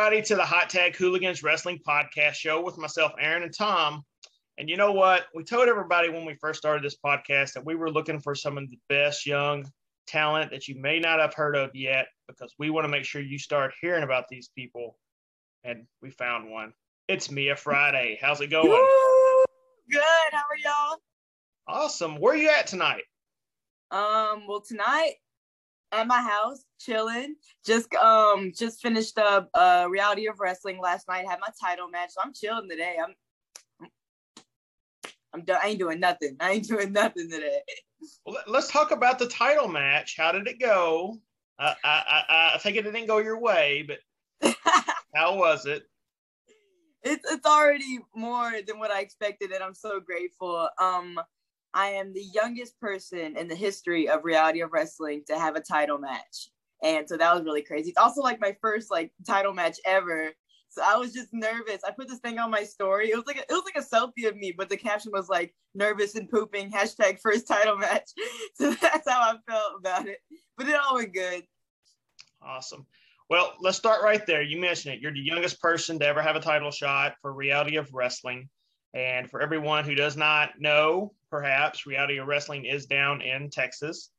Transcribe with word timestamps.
Everybody, 0.00 0.22
to 0.28 0.36
the 0.36 0.46
Hot 0.46 0.70
Tag 0.70 0.96
Hooligans 0.96 1.42
Wrestling 1.42 1.78
Podcast 1.86 2.32
Show 2.32 2.62
with 2.62 2.78
myself, 2.78 3.12
Aaron, 3.20 3.42
and 3.42 3.54
Tom. 3.54 4.02
And 4.56 4.66
you 4.66 4.78
know 4.78 4.92
what? 4.92 5.26
We 5.34 5.44
told 5.44 5.68
everybody 5.68 6.08
when 6.08 6.24
we 6.24 6.32
first 6.40 6.58
started 6.58 6.82
this 6.82 6.96
podcast 7.04 7.52
that 7.52 7.66
we 7.66 7.74
were 7.74 7.90
looking 7.90 8.18
for 8.18 8.34
some 8.34 8.56
of 8.56 8.70
the 8.70 8.78
best 8.88 9.26
young 9.26 9.70
talent 10.06 10.52
that 10.52 10.68
you 10.68 10.80
may 10.80 11.00
not 11.00 11.20
have 11.20 11.34
heard 11.34 11.54
of 11.54 11.74
yet 11.74 12.06
because 12.28 12.54
we 12.58 12.70
want 12.70 12.86
to 12.86 12.88
make 12.88 13.04
sure 13.04 13.20
you 13.20 13.38
start 13.38 13.74
hearing 13.82 14.02
about 14.02 14.24
these 14.30 14.48
people. 14.56 14.96
And 15.64 15.84
we 16.00 16.08
found 16.08 16.50
one. 16.50 16.72
It's 17.06 17.30
Mia 17.30 17.54
Friday. 17.54 18.18
How's 18.22 18.40
it 18.40 18.46
going? 18.46 18.70
Woo! 18.70 19.44
Good. 19.90 20.00
How 20.32 20.38
are 20.38 20.56
y'all? 20.64 20.98
Awesome. 21.68 22.16
Where 22.16 22.32
are 22.32 22.38
you 22.38 22.48
at 22.48 22.66
tonight? 22.66 23.04
Um, 23.90 24.46
well, 24.48 24.62
tonight 24.66 25.16
at 25.92 26.06
my 26.06 26.20
house, 26.20 26.64
chilling. 26.78 27.36
Just 27.64 27.92
um, 27.94 28.52
just 28.56 28.80
finished 28.80 29.18
up 29.18 29.48
uh 29.54 29.86
reality 29.88 30.26
of 30.28 30.40
wrestling 30.40 30.80
last 30.80 31.08
night. 31.08 31.26
Had 31.28 31.40
my 31.40 31.48
title 31.60 31.88
match, 31.88 32.10
so 32.10 32.20
I'm 32.22 32.32
chilling 32.32 32.68
today. 32.68 32.96
I'm, 33.02 33.14
I'm 35.34 35.44
done. 35.44 35.60
I 35.62 35.68
ain't 35.68 35.78
doing 35.78 36.00
nothing. 36.00 36.36
I 36.40 36.52
ain't 36.52 36.68
doing 36.68 36.92
nothing 36.92 37.30
today. 37.30 37.60
Well, 38.24 38.38
let's 38.46 38.70
talk 38.70 38.90
about 38.90 39.18
the 39.18 39.26
title 39.26 39.68
match. 39.68 40.16
How 40.16 40.32
did 40.32 40.46
it 40.46 40.60
go? 40.60 41.18
I 41.58 41.74
I 41.84 42.24
I, 42.28 42.52
I 42.54 42.58
think 42.58 42.76
it 42.76 42.82
didn't 42.82 43.06
go 43.06 43.18
your 43.18 43.38
way, 43.38 43.86
but 43.86 44.54
how 45.14 45.36
was 45.36 45.66
it? 45.66 45.82
It's 47.02 47.30
it's 47.30 47.46
already 47.46 48.00
more 48.14 48.52
than 48.66 48.78
what 48.78 48.90
I 48.90 49.00
expected, 49.00 49.52
and 49.52 49.62
I'm 49.62 49.74
so 49.74 50.00
grateful. 50.00 50.68
Um, 50.78 51.18
I 51.74 51.88
am 51.88 52.12
the 52.12 52.24
youngest 52.34 52.78
person 52.80 53.36
in 53.36 53.48
the 53.48 53.54
history 53.54 54.08
of 54.08 54.24
reality 54.24 54.60
of 54.60 54.72
wrestling 54.72 55.22
to 55.28 55.38
have 55.38 55.56
a 55.56 55.60
title 55.60 55.98
match. 55.98 56.48
And 56.82 57.08
so 57.08 57.16
that 57.16 57.34
was 57.34 57.44
really 57.44 57.62
crazy. 57.62 57.90
It's 57.90 57.98
also 57.98 58.22
like 58.22 58.40
my 58.40 58.56
first 58.60 58.90
like 58.90 59.12
title 59.26 59.52
match 59.52 59.78
ever. 59.84 60.30
So 60.70 60.82
I 60.84 60.96
was 60.96 61.12
just 61.12 61.32
nervous. 61.32 61.82
I 61.86 61.90
put 61.90 62.08
this 62.08 62.20
thing 62.20 62.38
on 62.38 62.50
my 62.50 62.62
story. 62.62 63.10
It 63.10 63.16
was 63.16 63.26
like 63.26 63.36
a, 63.36 63.40
it 63.40 63.50
was 63.50 63.64
like 63.64 63.82
a 63.82 63.86
selfie 63.86 64.28
of 64.28 64.36
me, 64.36 64.52
but 64.56 64.68
the 64.68 64.76
caption 64.76 65.12
was 65.12 65.28
like 65.28 65.54
nervous 65.74 66.14
and 66.14 66.28
pooping 66.28 66.70
hashtag 66.70 67.20
first 67.20 67.46
title 67.46 67.76
match. 67.76 68.10
So 68.54 68.72
that's 68.74 69.08
how 69.08 69.20
I 69.20 69.36
felt 69.50 69.72
about 69.78 70.06
it. 70.06 70.18
But 70.56 70.68
it 70.68 70.76
all 70.76 70.96
went 70.96 71.14
good. 71.14 71.44
Awesome. 72.42 72.86
Well, 73.30 73.54
let's 73.60 73.78
start 73.78 74.02
right 74.02 74.26
there. 74.26 74.42
You 74.42 74.60
mentioned 74.60 74.94
it. 74.94 75.00
You're 75.00 75.12
the 75.12 75.20
youngest 75.20 75.60
person 75.62 75.98
to 75.98 76.06
ever 76.06 76.20
have 76.20 76.36
a 76.36 76.40
title 76.40 76.70
shot 76.70 77.14
for 77.22 77.32
reality 77.32 77.76
of 77.76 77.94
wrestling. 77.94 78.48
And 78.94 79.30
for 79.30 79.40
everyone 79.40 79.84
who 79.84 79.94
does 79.94 80.16
not 80.16 80.60
know, 80.60 81.12
perhaps 81.30 81.86
Reality 81.86 82.18
of 82.18 82.26
Wrestling 82.26 82.64
is 82.64 82.86
down 82.86 83.22
in 83.22 83.50
Texas, 83.50 84.10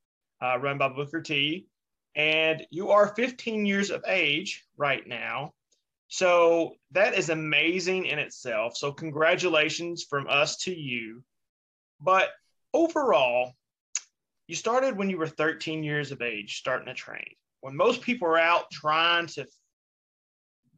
uh, 0.42 0.58
run 0.60 0.78
by 0.78 0.90
Booker 0.90 1.22
T. 1.22 1.68
And 2.16 2.66
you 2.70 2.92
are 2.92 3.16
15 3.16 3.66
years 3.66 3.90
of 3.90 4.04
age 4.08 4.66
right 4.78 5.06
now. 5.06 5.54
So 6.08 6.76
that 6.92 7.14
is 7.14 7.30
amazing 7.30 8.06
in 8.06 8.20
itself. 8.20 8.76
So, 8.76 8.92
congratulations 8.92 10.04
from 10.04 10.28
us 10.28 10.58
to 10.64 10.78
you. 10.78 11.24
But 12.02 12.30
overall, 12.74 13.54
you 14.48 14.56
started 14.56 14.98
when 14.98 15.10
you 15.10 15.18
were 15.18 15.28
13 15.28 15.84
years 15.84 16.12
of 16.12 16.22
age, 16.22 16.58
starting 16.58 16.88
to 16.88 16.94
train. 16.94 17.36
When 17.62 17.78
most 17.78 18.02
people 18.02 18.28
are 18.28 18.38
out 18.38 18.70
trying 18.72 19.28
to 19.28 19.48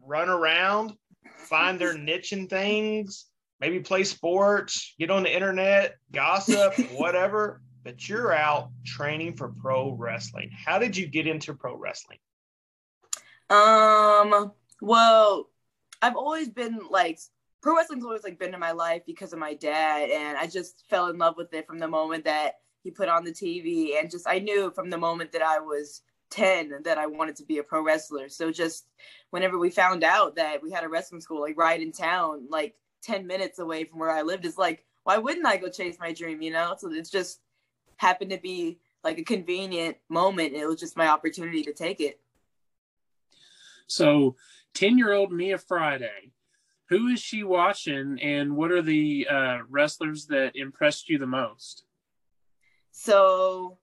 run 0.06 0.30
around, 0.30 0.94
find 1.38 1.80
their 1.80 1.98
niche 1.98 2.34
in 2.34 2.48
things, 2.48 3.26
maybe 3.64 3.80
play 3.80 4.04
sports, 4.04 4.94
get 5.00 5.10
on 5.10 5.24
the 5.24 5.34
internet, 5.34 5.96
gossip, 6.12 6.74
whatever, 6.98 7.62
but 7.86 8.10
you're 8.10 8.34
out 8.34 8.72
training 8.86 9.38
for 9.38 9.54
pro 9.62 9.92
wrestling. 9.92 10.50
How 10.66 10.80
did 10.80 10.98
you 10.98 11.08
get 11.08 11.28
into 11.28 11.54
pro 11.54 11.78
wrestling? 11.78 12.18
Um, 13.50 14.52
well, 14.82 15.50
I've 16.02 16.18
always 16.18 16.50
been 16.50 16.82
like 16.90 17.20
pro 17.62 17.78
wrestling's 17.78 18.04
always 18.04 18.26
like 18.26 18.38
been 18.38 18.54
in 18.54 18.60
my 18.60 18.72
life 18.72 19.04
because 19.08 19.32
of 19.32 19.40
my 19.40 19.54
dad 19.54 20.10
and 20.10 20.38
I 20.38 20.46
just 20.48 20.84
fell 20.90 21.08
in 21.08 21.18
love 21.18 21.36
with 21.38 21.54
it 21.54 21.66
from 21.66 21.80
the 21.80 21.88
moment 21.88 22.26
that 22.26 22.56
he 22.84 22.92
put 22.92 23.08
on 23.08 23.24
the 23.24 23.32
TV 23.32 23.98
and 23.98 24.12
just 24.12 24.28
I 24.28 24.40
knew 24.40 24.72
from 24.72 24.90
the 24.90 24.98
moment 24.98 25.32
that 25.32 25.42
I 25.42 25.60
was 25.60 26.02
10 26.32 26.84
that 26.84 26.98
I 26.98 27.06
wanted 27.06 27.38
to 27.38 27.46
be 27.46 27.60
a 27.60 27.64
pro 27.64 27.82
wrestler. 27.82 28.28
So 28.28 28.52
just 28.52 28.88
whenever 29.30 29.58
we 29.58 29.70
found 29.70 30.04
out 30.04 30.36
that 30.36 30.62
we 30.62 30.70
had 30.70 30.84
a 30.84 30.90
wrestling 30.90 31.22
school 31.22 31.40
like 31.40 31.58
right 31.58 31.82
in 31.82 31.94
town, 31.94 32.48
like 32.50 32.76
10 33.04 33.28
minutes 33.28 33.60
away 33.60 33.84
from 33.84 34.00
where 34.00 34.12
I 34.12 34.22
lived 34.22 34.46
is 34.46 34.58
like, 34.58 34.86
why 35.04 35.18
wouldn't 35.18 35.46
I 35.46 35.58
go 35.58 35.70
chase 35.70 35.98
my 36.00 36.14
dream, 36.14 36.42
you 36.42 36.52
know? 36.52 36.76
So 36.78 36.92
it's 36.92 37.10
just 37.10 37.42
happened 37.98 38.32
to 38.32 38.38
be 38.38 38.80
like 39.04 39.18
a 39.18 39.24
convenient 39.24 39.98
moment. 40.10 40.54
It 40.54 40.66
was 40.66 40.80
just 40.80 40.98
my 40.98 41.08
opportunity 41.08 41.64
to 41.64 41.74
take 41.74 42.00
it. 42.00 42.20
So, 43.88 44.36
10 44.76 44.98
year 44.98 45.14
old 45.14 45.32
Mia 45.32 45.58
Friday, 45.58 46.32
who 46.90 47.08
is 47.08 47.20
she 47.20 47.44
watching 47.44 48.20
and 48.22 48.56
what 48.56 48.72
are 48.72 48.82
the 48.82 49.28
uh, 49.30 49.58
wrestlers 49.70 50.26
that 50.28 50.56
impressed 50.56 51.10
you 51.10 51.18
the 51.18 51.28
most? 51.28 51.84
So, 52.92 53.78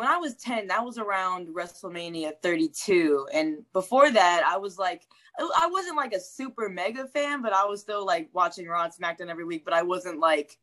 when 0.00 0.08
I 0.08 0.16
was 0.16 0.34
10, 0.36 0.68
that 0.68 0.82
was 0.82 0.96
around 0.96 1.48
WrestleMania 1.48 2.32
32. 2.42 3.28
And 3.34 3.58
before 3.74 4.10
that, 4.10 4.42
I 4.46 4.56
was 4.56 4.78
like, 4.78 5.06
I 5.38 5.68
wasn't 5.70 5.98
like 5.98 6.14
a 6.14 6.20
super 6.20 6.70
mega 6.70 7.06
fan, 7.06 7.42
but 7.42 7.52
I 7.52 7.66
was 7.66 7.82
still 7.82 8.06
like 8.06 8.30
watching 8.32 8.66
Raw 8.66 8.84
and 8.84 8.92
SmackDown 8.94 9.28
every 9.28 9.44
week, 9.44 9.62
but 9.62 9.74
I 9.74 9.82
wasn't 9.82 10.18
like 10.18 10.56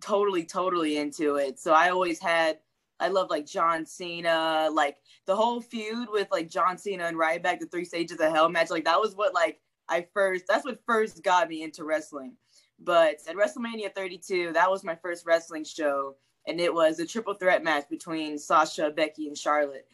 totally, 0.00 0.44
totally 0.44 0.96
into 0.96 1.36
it. 1.36 1.58
So 1.58 1.74
I 1.74 1.90
always 1.90 2.18
had, 2.20 2.60
I 2.98 3.08
love 3.08 3.28
like 3.28 3.44
John 3.44 3.84
Cena, 3.84 4.70
like 4.72 4.96
the 5.26 5.36
whole 5.36 5.60
feud 5.60 6.08
with 6.10 6.28
like 6.30 6.48
John 6.48 6.78
Cena 6.78 7.04
and 7.04 7.18
Ryback, 7.18 7.60
the 7.60 7.66
three 7.66 7.84
stages 7.84 8.18
of 8.18 8.32
hell 8.32 8.48
match. 8.48 8.70
Like 8.70 8.86
that 8.86 8.98
was 8.98 9.14
what 9.14 9.34
like 9.34 9.60
I 9.90 10.06
first, 10.14 10.44
that's 10.48 10.64
what 10.64 10.80
first 10.86 11.22
got 11.22 11.50
me 11.50 11.62
into 11.62 11.84
wrestling. 11.84 12.32
But 12.78 13.16
at 13.28 13.36
WrestleMania 13.36 13.94
32, 13.94 14.54
that 14.54 14.70
was 14.70 14.84
my 14.84 14.94
first 14.94 15.26
wrestling 15.26 15.64
show 15.64 16.16
and 16.46 16.60
it 16.60 16.72
was 16.72 16.98
a 16.98 17.06
triple 17.06 17.34
threat 17.34 17.62
match 17.62 17.88
between 17.88 18.38
Sasha, 18.38 18.90
Becky, 18.90 19.28
and 19.28 19.36
Charlotte. 19.36 19.86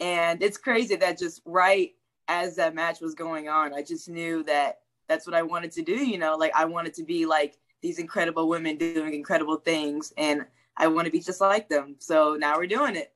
And 0.00 0.42
it's 0.42 0.58
crazy 0.58 0.96
that 0.96 1.18
just 1.18 1.42
right 1.44 1.92
as 2.28 2.56
that 2.56 2.74
match 2.74 3.00
was 3.00 3.14
going 3.14 3.48
on, 3.48 3.74
I 3.74 3.82
just 3.82 4.08
knew 4.08 4.42
that 4.44 4.80
that's 5.08 5.26
what 5.26 5.36
I 5.36 5.42
wanted 5.42 5.72
to 5.72 5.82
do. 5.82 5.94
You 5.94 6.18
know, 6.18 6.36
like 6.36 6.52
I 6.54 6.64
wanted 6.64 6.94
to 6.94 7.04
be 7.04 7.26
like 7.26 7.58
these 7.82 7.98
incredible 7.98 8.48
women 8.48 8.76
doing 8.76 9.14
incredible 9.14 9.56
things, 9.56 10.12
and 10.16 10.46
I 10.76 10.88
want 10.88 11.06
to 11.06 11.12
be 11.12 11.20
just 11.20 11.40
like 11.40 11.68
them. 11.68 11.96
So 11.98 12.36
now 12.38 12.56
we're 12.56 12.66
doing 12.66 12.96
it. 12.96 13.12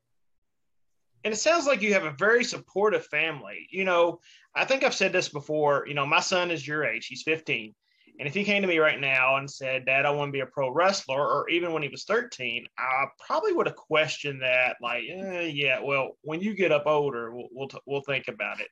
And 1.25 1.35
it 1.35 1.39
sounds 1.39 1.67
like 1.67 1.83
you 1.83 1.95
have 1.95 2.05
a 2.05 2.13
very 2.13 2.45
supportive 2.45 3.05
family. 3.07 3.67
You 3.71 3.85
know, 3.85 4.21
I 4.55 4.65
think 4.65 4.85
I've 4.85 4.95
said 4.95 5.13
this 5.13 5.29
before. 5.29 5.85
You 5.89 5.95
know, 5.95 6.07
my 6.07 6.21
son 6.21 6.51
is 6.51 6.67
your 6.67 6.85
age, 6.85 7.07
he's 7.07 7.23
15 7.23 7.75
and 8.19 8.27
if 8.27 8.35
he 8.35 8.43
came 8.43 8.63
to 8.63 8.69
me 8.69 8.79
right 8.79 9.01
now 9.01 9.37
and 9.37 9.49
said, 9.49 9.87
Dad, 9.87 10.05
I 10.05 10.11
want 10.11 10.29
to 10.29 10.33
be 10.33 10.41
a 10.41 10.47
pro 10.47 10.71
wrestler, 10.71 11.21
or 11.21 11.49
even 11.49 11.73
when 11.73 11.83
he 11.83 11.89
was 11.89 12.05
13, 12.05 12.67
I 12.77 13.05
probably 13.25 13.53
would 13.53 13.67
have 13.67 13.77
questioned 13.77 14.43
that, 14.43 14.77
like, 14.83 15.05
eh, 15.09 15.51
yeah, 15.53 15.81
well, 15.81 16.17
when 16.23 16.41
you 16.41 16.55
get 16.55 16.73
up 16.73 16.85
older, 16.87 17.33
we'll, 17.33 17.49
we'll, 17.53 17.71
we'll 17.87 18.01
think 18.03 18.27
about 18.27 18.61
it. 18.61 18.69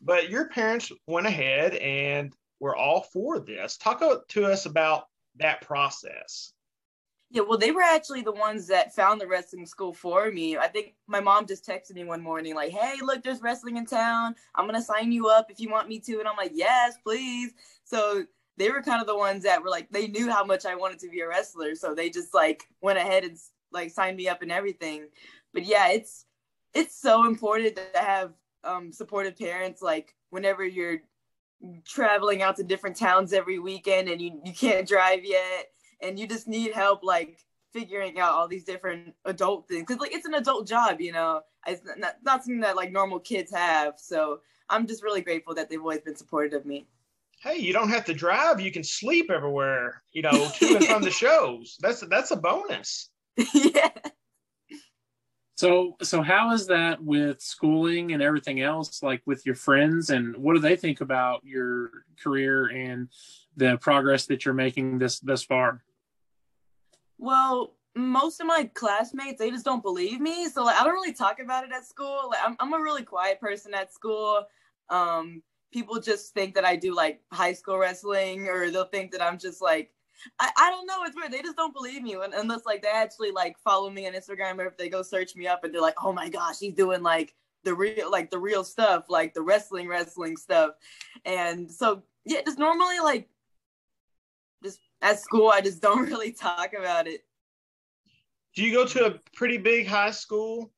But 0.00 0.30
your 0.30 0.48
parents 0.48 0.90
went 1.06 1.26
ahead 1.26 1.74
and 1.74 2.32
were 2.58 2.76
all 2.76 3.02
for 3.02 3.38
this. 3.38 3.76
Talk 3.76 4.02
to 4.28 4.44
us 4.46 4.64
about 4.64 5.04
that 5.36 5.60
process. 5.60 6.52
Yeah, 7.30 7.42
well, 7.42 7.58
they 7.58 7.72
were 7.72 7.82
actually 7.82 8.22
the 8.22 8.32
ones 8.32 8.68
that 8.68 8.94
found 8.94 9.20
the 9.20 9.26
wrestling 9.26 9.66
school 9.66 9.92
for 9.92 10.30
me. 10.30 10.56
I 10.56 10.68
think 10.68 10.94
my 11.08 11.20
mom 11.20 11.46
just 11.46 11.66
texted 11.66 11.94
me 11.94 12.04
one 12.04 12.22
morning, 12.22 12.54
like, 12.54 12.70
hey, 12.70 12.94
look, 13.02 13.22
there's 13.22 13.42
wrestling 13.42 13.76
in 13.76 13.84
town. 13.84 14.36
I'm 14.54 14.66
going 14.66 14.80
to 14.80 14.86
sign 14.86 15.10
you 15.12 15.28
up 15.28 15.50
if 15.50 15.58
you 15.58 15.68
want 15.68 15.88
me 15.88 15.98
to. 16.00 16.20
And 16.20 16.28
I'm 16.28 16.36
like, 16.36 16.52
yes, 16.54 16.94
please. 17.04 17.52
So 17.84 18.24
they 18.56 18.70
were 18.70 18.82
kind 18.82 19.00
of 19.00 19.06
the 19.06 19.16
ones 19.16 19.42
that 19.44 19.62
were 19.62 19.68
like 19.68 19.90
they 19.90 20.06
knew 20.06 20.30
how 20.30 20.44
much 20.44 20.64
I 20.64 20.74
wanted 20.74 20.98
to 21.00 21.08
be 21.08 21.20
a 21.20 21.28
wrestler, 21.28 21.74
so 21.74 21.94
they 21.94 22.10
just 22.10 22.34
like 22.34 22.68
went 22.80 22.98
ahead 22.98 23.24
and 23.24 23.36
like 23.72 23.90
signed 23.90 24.16
me 24.16 24.28
up 24.28 24.42
and 24.42 24.52
everything. 24.52 25.08
But 25.52 25.64
yeah, 25.64 25.88
it's 25.88 26.24
it's 26.74 26.98
so 27.00 27.26
important 27.26 27.76
to 27.76 28.00
have 28.00 28.32
um, 28.64 28.92
supportive 28.92 29.38
parents. 29.38 29.82
Like 29.82 30.14
whenever 30.30 30.64
you're 30.64 30.98
traveling 31.84 32.42
out 32.42 32.56
to 32.56 32.64
different 32.64 32.96
towns 32.96 33.32
every 33.32 33.58
weekend 33.58 34.08
and 34.08 34.20
you 34.20 34.40
you 34.44 34.52
can't 34.52 34.88
drive 34.88 35.24
yet, 35.24 35.70
and 36.00 36.18
you 36.18 36.26
just 36.26 36.48
need 36.48 36.72
help 36.72 37.02
like 37.02 37.38
figuring 37.72 38.18
out 38.18 38.32
all 38.32 38.48
these 38.48 38.64
different 38.64 39.14
adult 39.26 39.68
things 39.68 39.84
because 39.86 40.00
like 40.00 40.14
it's 40.14 40.26
an 40.26 40.34
adult 40.34 40.66
job, 40.66 41.00
you 41.00 41.12
know. 41.12 41.42
It's 41.66 41.82
not, 41.96 42.16
not 42.22 42.44
something 42.44 42.60
that 42.60 42.76
like 42.76 42.92
normal 42.92 43.18
kids 43.18 43.52
have. 43.52 43.94
So 43.98 44.40
I'm 44.70 44.86
just 44.86 45.02
really 45.02 45.20
grateful 45.20 45.54
that 45.54 45.68
they've 45.68 45.80
always 45.80 46.00
been 46.00 46.16
supportive 46.16 46.60
of 46.60 46.64
me 46.64 46.86
hey, 47.46 47.58
you 47.58 47.72
don't 47.72 47.90
have 47.90 48.04
to 48.06 48.14
drive. 48.14 48.60
You 48.60 48.72
can 48.72 48.84
sleep 48.84 49.30
everywhere, 49.30 50.02
you 50.12 50.22
know, 50.22 50.50
to 50.58 50.76
and 50.76 50.84
from 50.84 51.02
the 51.02 51.10
shows. 51.24 51.76
That's 51.80 52.00
that's 52.08 52.30
a 52.30 52.36
bonus. 52.36 53.10
yeah. 53.54 53.90
So 55.54 55.96
so 56.02 56.20
how 56.20 56.52
is 56.52 56.66
that 56.66 57.02
with 57.02 57.40
schooling 57.40 58.12
and 58.12 58.22
everything 58.22 58.60
else, 58.60 59.02
like 59.02 59.22
with 59.24 59.46
your 59.46 59.54
friends, 59.54 60.10
and 60.10 60.36
what 60.36 60.54
do 60.54 60.60
they 60.60 60.76
think 60.76 61.00
about 61.00 61.40
your 61.44 61.90
career 62.22 62.66
and 62.66 63.08
the 63.56 63.78
progress 63.78 64.26
that 64.26 64.44
you're 64.44 64.54
making 64.54 64.98
this 64.98 65.18
this 65.20 65.42
far? 65.42 65.82
Well, 67.18 67.74
most 67.94 68.40
of 68.40 68.46
my 68.46 68.70
classmates 68.74 69.38
they 69.38 69.50
just 69.50 69.64
don't 69.64 69.82
believe 69.82 70.20
me, 70.20 70.48
so 70.48 70.64
like 70.64 70.78
I 70.78 70.84
don't 70.84 70.92
really 70.92 71.14
talk 71.14 71.38
about 71.40 71.64
it 71.64 71.72
at 71.72 71.86
school. 71.86 72.28
Like 72.30 72.40
I'm 72.44 72.56
I'm 72.60 72.74
a 72.74 72.82
really 72.82 73.02
quiet 73.02 73.40
person 73.40 73.72
at 73.72 73.94
school. 73.94 74.44
Um, 74.90 75.42
people 75.72 76.00
just 76.00 76.32
think 76.34 76.54
that 76.54 76.64
I 76.64 76.76
do 76.76 76.94
like 76.94 77.20
high 77.32 77.52
school 77.52 77.78
wrestling, 77.78 78.48
or 78.48 78.70
they'll 78.70 78.84
think 78.84 79.12
that 79.12 79.22
I'm 79.22 79.38
just 79.38 79.60
like 79.60 79.90
I, 80.38 80.50
I 80.56 80.70
don't 80.70 80.86
know. 80.86 81.04
It's 81.04 81.16
weird. 81.16 81.32
They 81.32 81.42
just 81.42 81.56
don't 81.56 81.74
believe 81.74 82.02
me 82.02 82.16
unless 82.34 82.64
like 82.64 82.82
they 82.82 82.88
actually 82.88 83.30
like 83.30 83.58
follow 83.58 83.90
me 83.90 84.06
on 84.06 84.14
Instagram 84.14 84.58
or 84.58 84.66
if 84.66 84.76
they 84.76 84.88
go 84.88 85.02
search 85.02 85.36
me 85.36 85.46
up 85.46 85.64
and 85.64 85.72
they're 85.72 85.80
like, 85.80 86.02
oh 86.02 86.12
my 86.12 86.28
gosh, 86.28 86.58
he's 86.58 86.74
doing 86.74 87.02
like 87.02 87.34
the 87.64 87.74
real 87.74 88.10
like 88.10 88.30
the 88.30 88.38
real 88.38 88.64
stuff, 88.64 89.06
like 89.08 89.34
the 89.34 89.42
wrestling 89.42 89.88
wrestling 89.88 90.36
stuff. 90.36 90.70
And 91.24 91.70
so 91.70 92.02
yeah, 92.24 92.40
just 92.44 92.58
normally 92.58 92.98
like 93.00 93.28
just 94.64 94.80
at 95.02 95.20
school 95.20 95.48
I 95.48 95.60
just 95.60 95.82
don't 95.82 96.06
really 96.06 96.32
talk 96.32 96.72
about 96.78 97.06
it. 97.06 97.24
Do 98.54 98.62
you 98.62 98.72
go 98.72 98.86
to 98.86 99.06
a 99.06 99.20
pretty 99.34 99.58
big 99.58 99.86
high 99.86 100.12
school? 100.12 100.72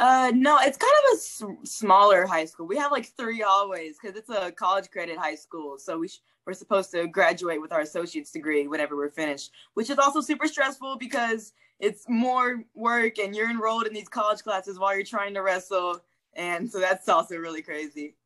Uh, 0.00 0.32
no, 0.34 0.58
it's 0.62 0.78
kind 0.78 0.92
of 1.04 1.12
a 1.12 1.16
s- 1.16 1.70
smaller 1.70 2.26
high 2.26 2.46
school. 2.46 2.66
We 2.66 2.78
have 2.78 2.90
like 2.90 3.04
three 3.04 3.40
hallways 3.40 3.98
because 4.00 4.16
it's 4.16 4.30
a 4.30 4.50
college 4.50 4.90
credit 4.90 5.18
high 5.18 5.34
school. 5.34 5.76
So 5.76 5.98
we 5.98 6.08
sh- 6.08 6.22
we're 6.46 6.54
supposed 6.54 6.90
to 6.92 7.06
graduate 7.06 7.60
with 7.60 7.70
our 7.70 7.80
associate's 7.80 8.30
degree 8.30 8.66
whenever 8.66 8.96
we're 8.96 9.10
finished, 9.10 9.52
which 9.74 9.90
is 9.90 9.98
also 9.98 10.22
super 10.22 10.46
stressful 10.46 10.96
because 10.96 11.52
it's 11.80 12.06
more 12.08 12.64
work 12.74 13.18
and 13.18 13.36
you're 13.36 13.50
enrolled 13.50 13.86
in 13.86 13.92
these 13.92 14.08
college 14.08 14.42
classes 14.42 14.78
while 14.78 14.94
you're 14.94 15.04
trying 15.04 15.34
to 15.34 15.42
wrestle. 15.42 16.00
And 16.34 16.70
so 16.70 16.80
that's 16.80 17.06
also 17.10 17.36
really 17.36 17.60
crazy. 17.60 18.16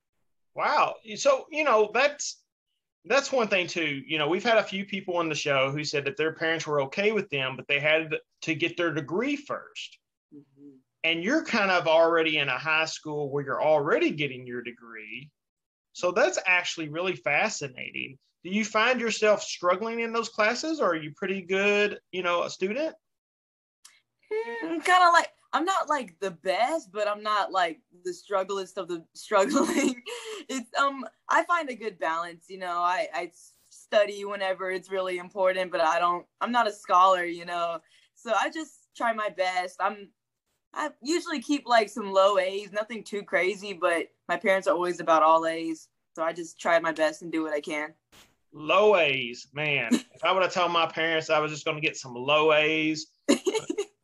Wow. 0.55 0.95
So, 1.17 1.47
you 1.51 1.65
know, 1.65 1.91
that's 1.93 2.37
that's 3.05 3.33
one 3.33 3.49
thing 3.49 3.67
too. 3.67 4.01
You 4.07 4.19
know, 4.19 4.29
we've 4.29 4.45
had 4.45 4.59
a 4.59 4.63
few 4.63 4.85
people 4.85 5.17
on 5.17 5.29
the 5.29 5.35
show 5.35 5.73
who 5.73 5.83
said 5.83 6.05
that 6.05 6.17
their 6.17 6.33
parents 6.35 6.69
were 6.69 6.83
okay 6.83 7.11
with 7.11 7.29
them, 7.31 7.57
but 7.57 7.67
they 7.67 7.81
had 7.81 8.15
to 8.43 8.55
get 8.55 8.77
their 8.77 8.93
degree 8.93 9.37
1st 9.37 9.41
mm-hmm. 9.45 10.04
And 11.05 11.23
you're 11.23 11.45
kind 11.45 11.71
of 11.71 11.87
already 11.87 12.39
in 12.39 12.49
a 12.49 12.59
high 12.59 12.87
school 12.87 13.31
where 13.31 13.45
you're 13.45 13.63
already 13.63 14.11
getting 14.11 14.47
your 14.47 14.63
degree. 14.63 15.31
So 15.93 16.11
that's 16.11 16.39
actually 16.47 16.89
really 16.89 17.15
fascinating. 17.15 18.19
Do 18.43 18.51
you 18.51 18.65
find 18.65 19.01
yourself 19.01 19.43
struggling 19.43 20.01
in 20.01 20.13
those 20.13 20.29
classes 20.29 20.81
or 20.81 20.93
are 20.93 20.97
you 20.97 21.13
pretty 21.15 21.43
good, 21.43 22.01
you 22.11 22.23
know, 22.23 22.43
a 22.43 22.51
student? 22.51 22.95
Mm, 24.33 24.85
kind 24.85 25.05
of 25.05 25.13
like 25.13 25.29
I'm 25.53 25.65
not 25.65 25.89
like 25.89 26.19
the 26.19 26.33
best, 26.33 26.91
but 26.93 27.07
I'm 27.07 27.23
not 27.23 27.53
like 27.53 27.81
the 28.05 28.13
strugglest 28.13 28.77
of 28.77 28.89
the 28.89 29.05
struggling. 29.15 30.03
it's 30.49 30.69
um 30.79 31.07
I 31.29 31.45
find 31.45 31.71
a 31.71 31.75
good 31.75 31.99
balance, 31.99 32.47
you 32.49 32.59
know. 32.59 32.79
I 32.79 33.09
I 33.15 33.31
study 33.71 34.25
whenever 34.25 34.71
it's 34.71 34.91
really 34.91 35.19
important, 35.19 35.71
but 35.71 35.81
I 35.81 35.99
don't 35.99 36.27
I'm 36.41 36.53
not 36.53 36.67
a 36.67 36.73
scholar, 36.73 37.25
you 37.25 37.45
know. 37.45 37.79
So 38.15 38.33
I 38.39 38.51
just 38.51 38.89
try 38.97 39.13
my 39.13 39.29
best. 39.29 39.77
I'm 39.81 40.09
I 40.77 40.91
usually 41.03 41.41
keep 41.41 41.67
like 41.67 41.89
some 41.89 42.13
low 42.13 42.39
A's, 42.39 42.73
nothing 42.73 43.05
too 43.05 43.23
crazy, 43.23 43.73
but 43.73 44.09
my 44.29 44.37
parents 44.37 44.67
are 44.67 44.75
always 44.75 45.01
about 45.01 45.23
all 45.23 45.47
A's. 45.47 45.89
So 46.17 46.23
I 46.23 46.33
just 46.33 46.61
try 46.61 46.79
my 46.79 46.93
best 46.93 47.23
and 47.23 47.33
do 47.33 47.43
what 47.43 47.53
I 47.53 47.61
can. 47.61 47.95
Low 48.53 48.97
A's, 48.97 49.49
man. 49.53 49.89
if 50.15 50.25
I 50.25 50.33
would 50.33 50.43
have 50.43 50.53
told 50.53 50.73
my 50.73 50.87
parents 50.87 51.31
I 51.31 51.39
was 51.41 51.51
just 51.51 51.65
going 51.65 51.77
to 51.77 51.87
get 51.87 51.97
some 51.97 52.15
low 52.15 52.53
A's, 52.53 53.07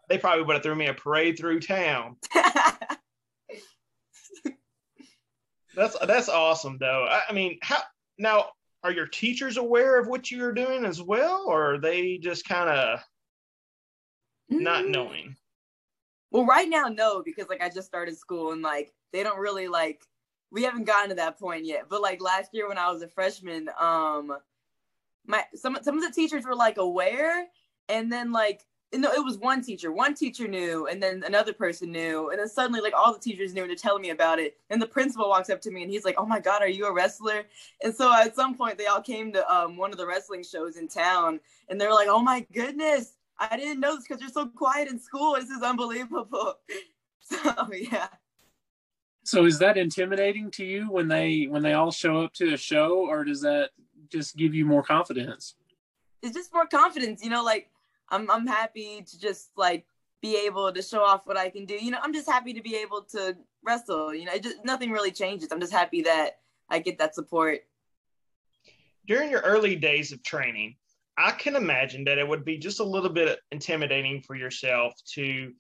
they 0.09 0.19
probably 0.19 0.45
would 0.45 0.55
have 0.55 0.63
threw 0.63 0.75
me 0.75 0.87
a 0.87 0.95
parade 0.95 1.39
through 1.39 1.61
town. 1.61 2.17
that's 5.75 5.97
that's 6.05 6.29
awesome 6.29 6.79
though. 6.79 7.07
I, 7.09 7.23
I 7.29 7.33
mean, 7.33 7.59
how 7.63 7.79
now 8.19 8.47
are 8.83 8.93
your 8.93 9.07
teachers 9.07 9.57
aware 9.57 9.99
of 9.99 10.09
what 10.09 10.31
you're 10.31 10.53
doing 10.53 10.85
as 10.85 11.01
well, 11.01 11.45
or 11.47 11.75
are 11.75 11.79
they 11.79 12.19
just 12.19 12.49
kind 12.49 12.69
of 12.71 13.01
not 14.49 14.85
mm. 14.85 14.91
knowing? 14.91 15.37
Well, 16.31 16.47
right 16.47 16.69
now, 16.69 16.87
no, 16.89 17.23
because 17.23 17.49
like 17.49 17.63
I 17.63 17.69
just 17.69 17.89
started 17.89 18.17
school 18.17 18.53
and 18.53 18.63
like 18.63 18.93
they 19.13 19.23
don't 19.23 19.39
really 19.39 19.69
like 19.69 20.07
we 20.53 20.63
haven't 20.65 20.85
gotten 20.85 21.11
to 21.11 21.17
that 21.17 21.39
point 21.39 21.65
yet. 21.65 21.85
But 21.89 22.03
like 22.03 22.21
last 22.23 22.55
year 22.55 22.69
when 22.69 22.79
I 22.79 22.91
was 22.91 23.03
a 23.03 23.09
freshman, 23.09 23.69
um 23.79 24.37
my 25.27 25.45
some 25.55 25.79
some 25.83 25.97
of 25.97 26.03
the 26.05 26.13
teachers 26.13 26.45
were 26.45 26.57
like 26.57 26.79
aware 26.79 27.47
and 27.89 28.13
then 28.13 28.33
like 28.33 28.63
no, 28.93 29.13
it 29.13 29.25
was 29.25 29.39
one 29.39 29.63
teacher. 29.63 29.93
One 29.93 30.15
teacher 30.15 30.49
knew, 30.49 30.87
and 30.89 31.01
then 31.01 31.23
another 31.25 31.53
person 31.53 31.93
knew, 31.93 32.31
and 32.31 32.41
then 32.41 32.49
suddenly, 32.49 32.81
like 32.81 32.93
all 32.93 33.13
the 33.13 33.21
teachers 33.21 33.55
knew, 33.55 33.63
and 33.63 33.71
they're 33.71 33.77
telling 33.77 34.03
me 34.03 34.11
about 34.11 34.41
it. 34.41 34.57
And 34.69 34.83
the 34.83 34.87
principal 34.87 35.29
walks 35.29 35.49
up 35.49 35.61
to 35.63 35.71
me, 35.71 35.83
and 35.83 35.91
he's 35.93 36.05
like, 36.05 36.17
"Oh 36.19 36.27
my 36.27 36.41
God, 36.41 36.61
are 36.63 36.69
you 36.69 36.87
a 36.87 36.93
wrestler?" 36.93 37.45
And 37.85 37.95
so 37.95 38.13
at 38.13 38.35
some 38.35 38.57
point, 38.57 38.79
they 38.79 38.87
all 38.87 39.01
came 39.01 39.33
to 39.33 39.49
um, 39.55 39.77
one 39.77 39.93
of 39.93 39.99
the 39.99 40.07
wrestling 40.07 40.43
shows 40.43 40.77
in 40.77 40.89
town, 40.89 41.39
and 41.69 41.81
they 41.81 41.87
were 41.87 41.95
like, 41.95 42.09
"Oh 42.09 42.21
my 42.23 42.45
goodness, 42.53 43.13
I 43.41 43.57
didn't 43.57 43.81
know 43.81 43.97
this 43.97 44.07
because 44.07 44.21
you're 44.21 44.31
so 44.31 44.47
quiet 44.47 44.89
in 44.89 44.99
school. 44.99 45.35
This 45.35 45.51
is 45.51 45.63
unbelievable." 45.63 46.55
So 47.23 47.69
yeah. 47.73 48.09
So 49.23 49.45
is 49.45 49.59
that 49.61 49.77
intimidating 49.77 50.51
to 50.53 50.65
you 50.65 50.91
when 50.91 51.07
they 51.07 51.45
when 51.45 51.63
they 51.63 51.75
all 51.75 51.93
show 51.93 52.23
up 52.25 52.33
to 52.35 52.55
a 52.55 52.57
show, 52.57 53.07
or 53.09 53.23
does 53.23 53.43
that 53.43 53.71
just 54.09 54.37
give 54.37 54.55
you 54.55 54.65
more 54.65 54.83
confidence? 54.83 55.55
It's 56.23 56.35
just 56.35 56.53
more 56.53 56.67
confidence, 56.67 57.23
you 57.23 57.31
know, 57.31 57.45
like 57.45 57.71
I'm 58.09 58.31
I'm 58.31 58.47
happy 58.47 59.05
to 59.07 59.21
just 59.21 59.51
like 59.57 59.87
be 60.21 60.37
able 60.47 60.73
to 60.73 60.83
show 60.83 61.03
off 61.03 61.27
what 61.27 61.37
I 61.37 61.49
can 61.49 61.65
do. 61.65 61.75
You 61.75 61.91
know, 61.91 61.99
I'm 62.03 62.13
just 62.13 62.29
happy 62.29 62.53
to 62.53 62.63
be 62.63 62.77
able 62.77 63.03
to 63.13 63.37
wrestle. 63.63 64.15
You 64.15 64.27
know, 64.27 64.37
just 64.39 64.65
nothing 64.65 64.91
really 64.91 65.13
changes. 65.13 65.49
I'm 65.51 65.61
just 65.61 65.73
happy 65.73 66.03
that 66.03 66.41
I 66.69 66.79
get 66.79 66.99
that 66.99 67.15
support. 67.15 67.61
During 69.07 69.31
your 69.31 69.41
early 69.41 69.77
days 69.77 70.13
of 70.13 70.23
training, 70.23 70.77
I 71.21 71.33
can 71.33 71.55
imagine 71.55 72.05
that 72.05 72.17
it 72.17 72.27
would 72.27 72.47
be 72.47 72.57
just 72.57 72.81
a 72.81 72.85
little 72.85 73.11
bit 73.11 73.39
intimidating 73.53 74.23
for 74.23 74.35
yourself 74.35 74.95
to 75.17 75.53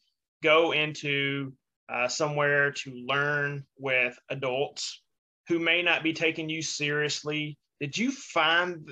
go 0.43 0.73
into 0.73 1.53
uh, 1.93 2.09
somewhere 2.09 2.73
to 2.73 2.93
learn 3.07 3.65
with 3.77 4.19
adults 4.31 5.03
who 5.49 5.59
may 5.59 5.83
not 5.83 6.03
be 6.03 6.15
taking 6.15 6.49
you 6.49 6.63
seriously. 6.63 7.59
Did 7.79 7.99
you 7.99 8.11
find 8.11 8.91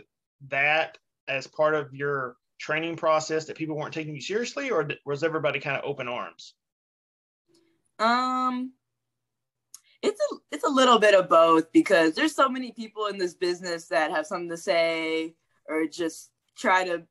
that 0.49 0.99
as 1.27 1.47
part 1.47 1.75
of 1.75 1.95
your 1.95 2.37
training 2.61 2.97
process 2.97 3.47
that 3.47 3.57
people 3.57 3.75
weren't 3.75 3.95
taking 3.95 4.15
you 4.15 4.21
seriously, 4.21 4.71
or 4.71 4.91
was 5.07 5.25
everybody 5.25 5.61
kind 5.61 5.79
of 5.79 5.85
open 5.85 6.07
arms? 6.07 6.53
Um, 7.99 8.73
it's 10.03 10.21
a 10.21 10.37
it's 10.53 10.65
a 10.65 10.71
little 10.71 10.99
bit 10.99 11.15
of 11.15 11.31
both 11.31 11.73
because 11.73 12.15
there's 12.15 12.35
so 12.35 12.49
many 12.49 12.73
people 12.73 13.07
in 13.07 13.17
this 13.17 13.35
business 13.35 13.87
that 13.89 14.11
have 14.11 14.27
something 14.27 14.51
to 14.51 14.57
say 14.59 15.35
or 15.67 15.87
just 15.87 16.31
try 16.59 16.85
to 16.85 17.03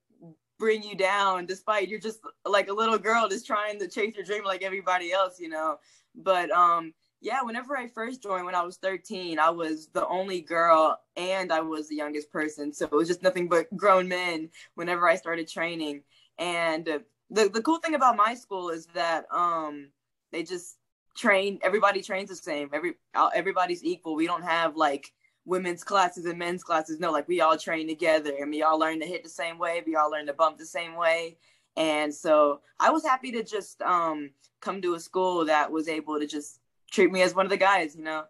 bring 0.60 0.84
you 0.84 0.96
down 0.96 1.46
despite 1.46 1.88
you're 1.88 2.00
just 2.00 2.20
like 2.46 2.68
a 2.68 2.74
little 2.74 2.98
girl 2.98 3.30
just 3.30 3.46
trying 3.46 3.80
to 3.80 3.88
chase 3.88 4.16
your 4.16 4.26
dream 4.26 4.44
like 4.44 4.64
everybody 4.64 5.12
else 5.12 5.40
you 5.40 5.50
know? 5.50 5.78
But 6.16 6.50
um 6.52 6.94
yeah 7.22 7.42
whenever 7.42 7.76
i 7.76 7.88
first 7.88 8.22
joined 8.22 8.46
when 8.46 8.54
i 8.54 8.62
was 8.62 8.78
13 8.78 9.40
i 9.40 9.50
was 9.50 9.88
the 9.88 10.08
only 10.08 10.42
girl 10.42 11.00
and 11.16 11.52
i 11.52 11.60
was 11.62 11.88
the 11.90 11.96
youngest 11.96 12.32
person. 12.32 12.74
So 12.74 12.86
it 12.86 12.92
was 12.92 13.08
just 13.08 13.24
nothing 13.24 13.48
but 13.48 13.76
grown 13.76 14.08
men 14.08 14.50
whenever 14.76 15.08
i 15.08 15.16
started 15.16 15.48
training. 15.48 16.04
And 16.40 16.86
the, 17.30 17.50
the 17.50 17.62
cool 17.62 17.80
thing 17.80 17.96
about 17.96 18.16
my 18.16 18.36
school 18.36 18.70
is 18.70 18.86
that 18.94 19.26
um 19.32 19.90
they 20.32 20.44
just 20.44 20.78
train 21.16 21.60
everybody 21.64 22.02
trains 22.02 22.30
the 22.30 22.36
same. 22.36 22.70
Every 22.74 22.94
everybody's 23.36 23.84
equal. 23.84 24.16
We 24.16 24.28
don't 24.28 24.44
have 24.44 24.76
like 24.76 25.12
women's 25.48 25.84
classes 25.84 26.26
and 26.26 26.38
men's 26.38 26.64
classes. 26.64 27.00
No, 27.00 27.12
like 27.12 27.28
we 27.28 27.42
all 27.42 27.58
train 27.58 27.88
together 27.88 28.34
and 28.40 28.52
we 28.52 28.62
all 28.62 28.78
learn 28.78 29.00
to 29.00 29.06
hit 29.08 29.24
the 29.24 29.30
same 29.30 29.58
way. 29.58 29.82
We 29.86 29.96
all 29.96 30.12
learn 30.12 30.28
to 30.28 30.34
bump 30.34 30.58
the 30.58 30.66
same 30.66 30.96
way. 30.96 31.38
And 31.78 32.14
so 32.14 32.62
I 32.80 32.92
was 32.92 33.04
happy 33.04 33.32
to 33.32 33.44
just 33.44 33.82
um, 33.82 34.32
come 34.62 34.82
to 34.82 34.96
a 34.96 35.00
school 35.00 35.46
that 35.46 35.72
was 35.72 35.88
able 35.88 36.20
to 36.20 36.28
just 36.28 36.60
treat 36.92 37.12
me 37.12 37.22
as 37.22 37.34
one 37.34 37.46
of 37.46 37.50
the 37.50 37.58
guys, 37.58 37.96
you 37.96 38.04
know. 38.04 38.26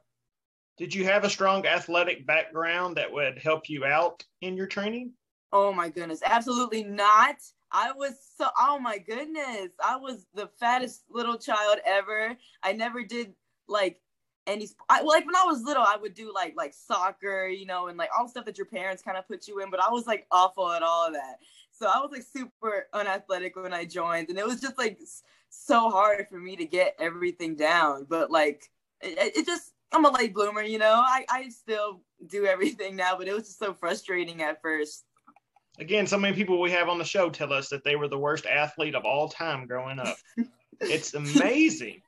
Did 0.77 0.93
you 0.93 1.05
have 1.05 1.23
a 1.23 1.29
strong 1.29 1.65
athletic 1.65 2.27
background 2.27 2.97
that 2.97 3.11
would 3.11 3.39
help 3.39 3.67
you 3.67 3.83
out 3.83 4.23
in 4.41 4.55
your 4.55 4.67
training? 4.67 5.13
Oh 5.51 5.73
my 5.73 5.89
goodness, 5.89 6.21
absolutely 6.23 6.83
not. 6.83 7.37
I 7.71 7.91
was 7.93 8.13
so 8.37 8.47
oh 8.59 8.79
my 8.79 8.99
goodness. 8.99 9.69
I 9.83 9.95
was 9.97 10.27
the 10.35 10.49
fattest 10.59 11.03
little 11.09 11.37
child 11.37 11.79
ever. 11.85 12.37
I 12.61 12.73
never 12.73 13.03
did 13.03 13.33
like 13.67 13.99
any 14.47 14.69
I, 14.89 15.01
like 15.01 15.25
when 15.25 15.35
I 15.35 15.43
was 15.45 15.61
little, 15.63 15.83
I 15.83 15.97
would 15.97 16.13
do 16.13 16.33
like 16.33 16.53
like 16.55 16.73
soccer, 16.73 17.47
you 17.47 17.65
know, 17.65 17.87
and 17.87 17.97
like 17.97 18.09
all 18.17 18.27
stuff 18.27 18.45
that 18.45 18.57
your 18.57 18.65
parents 18.65 19.03
kind 19.03 19.17
of 19.17 19.27
put 19.27 19.47
you 19.47 19.59
in. 19.59 19.69
But 19.69 19.81
I 19.81 19.91
was 19.91 20.07
like 20.07 20.25
awful 20.31 20.71
at 20.71 20.81
all 20.81 21.07
of 21.07 21.13
that. 21.13 21.39
So 21.71 21.87
I 21.87 21.99
was 21.99 22.09
like 22.11 22.23
super 22.23 22.87
unathletic 22.93 23.55
when 23.55 23.73
I 23.73 23.85
joined, 23.85 24.29
and 24.29 24.39
it 24.39 24.45
was 24.45 24.61
just 24.61 24.77
like 24.77 24.99
so 25.49 25.89
hard 25.89 26.27
for 26.29 26.39
me 26.39 26.55
to 26.55 26.65
get 26.65 26.95
everything 26.99 27.55
down. 27.55 28.07
But 28.09 28.31
like 28.31 28.71
it, 29.01 29.37
it 29.37 29.45
just 29.45 29.73
I'm 29.91 30.05
a 30.05 30.11
late 30.11 30.33
bloomer, 30.33 30.61
you 30.63 30.79
know. 30.79 31.03
I 31.05 31.25
I 31.29 31.49
still 31.49 32.01
do 32.27 32.45
everything 32.45 32.95
now, 32.95 33.17
but 33.17 33.27
it 33.27 33.33
was 33.33 33.43
just 33.43 33.59
so 33.59 33.73
frustrating 33.73 34.41
at 34.41 34.61
first. 34.61 35.05
Again, 35.79 36.07
so 36.07 36.17
many 36.17 36.35
people 36.35 36.59
we 36.59 36.71
have 36.71 36.89
on 36.89 36.97
the 36.97 37.05
show 37.05 37.29
tell 37.29 37.53
us 37.53 37.69
that 37.69 37.83
they 37.83 37.95
were 37.95 38.07
the 38.07 38.17
worst 38.17 38.47
athlete 38.47 38.95
of 38.95 39.05
all 39.05 39.29
time 39.29 39.67
growing 39.67 39.99
up. 39.99 40.17
it's 40.81 41.13
amazing. 41.13 42.01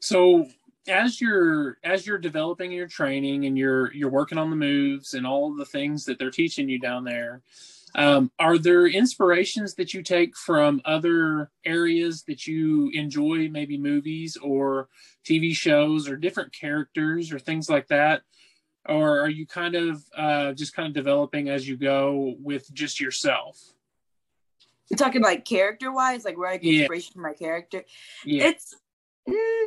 So 0.00 0.48
as 0.88 1.20
you're 1.20 1.78
as 1.84 2.06
you're 2.06 2.18
developing 2.18 2.72
your 2.72 2.88
training 2.88 3.46
and 3.46 3.56
you're 3.56 3.92
you're 3.92 4.10
working 4.10 4.38
on 4.38 4.50
the 4.50 4.56
moves 4.56 5.14
and 5.14 5.26
all 5.26 5.54
the 5.54 5.64
things 5.64 6.04
that 6.06 6.18
they're 6.18 6.30
teaching 6.30 6.68
you 6.68 6.78
down 6.78 7.04
there, 7.04 7.42
Um, 7.94 8.30
are 8.38 8.56
there 8.56 8.86
inspirations 8.86 9.74
that 9.74 9.92
you 9.92 10.02
take 10.02 10.36
from 10.36 10.80
other 10.84 11.50
areas 11.64 12.22
that 12.24 12.46
you 12.46 12.90
enjoy, 12.94 13.48
maybe 13.48 13.76
movies 13.78 14.36
or 14.36 14.88
TV 15.24 15.52
shows 15.54 16.08
or 16.08 16.16
different 16.16 16.52
characters 16.52 17.32
or 17.32 17.38
things 17.38 17.68
like 17.68 17.88
that? 17.88 18.22
Or 18.88 19.20
are 19.20 19.28
you 19.28 19.46
kind 19.46 19.74
of 19.74 20.04
uh, 20.16 20.52
just 20.52 20.74
kind 20.74 20.86
of 20.88 20.94
developing 20.94 21.48
as 21.48 21.68
you 21.68 21.76
go 21.76 22.36
with 22.40 22.72
just 22.72 23.00
yourself? 23.00 23.58
You're 24.88 24.96
talking 24.96 25.22
like 25.22 25.44
character 25.44 25.92
wise, 25.92 26.24
like 26.24 26.38
where 26.38 26.50
I 26.50 26.56
get 26.56 26.72
yeah. 26.72 26.80
inspiration 26.82 27.12
from 27.12 27.22
my 27.22 27.34
character. 27.34 27.84
Yeah. 28.24 28.46
It's 28.46 28.74
mm, 29.28 29.66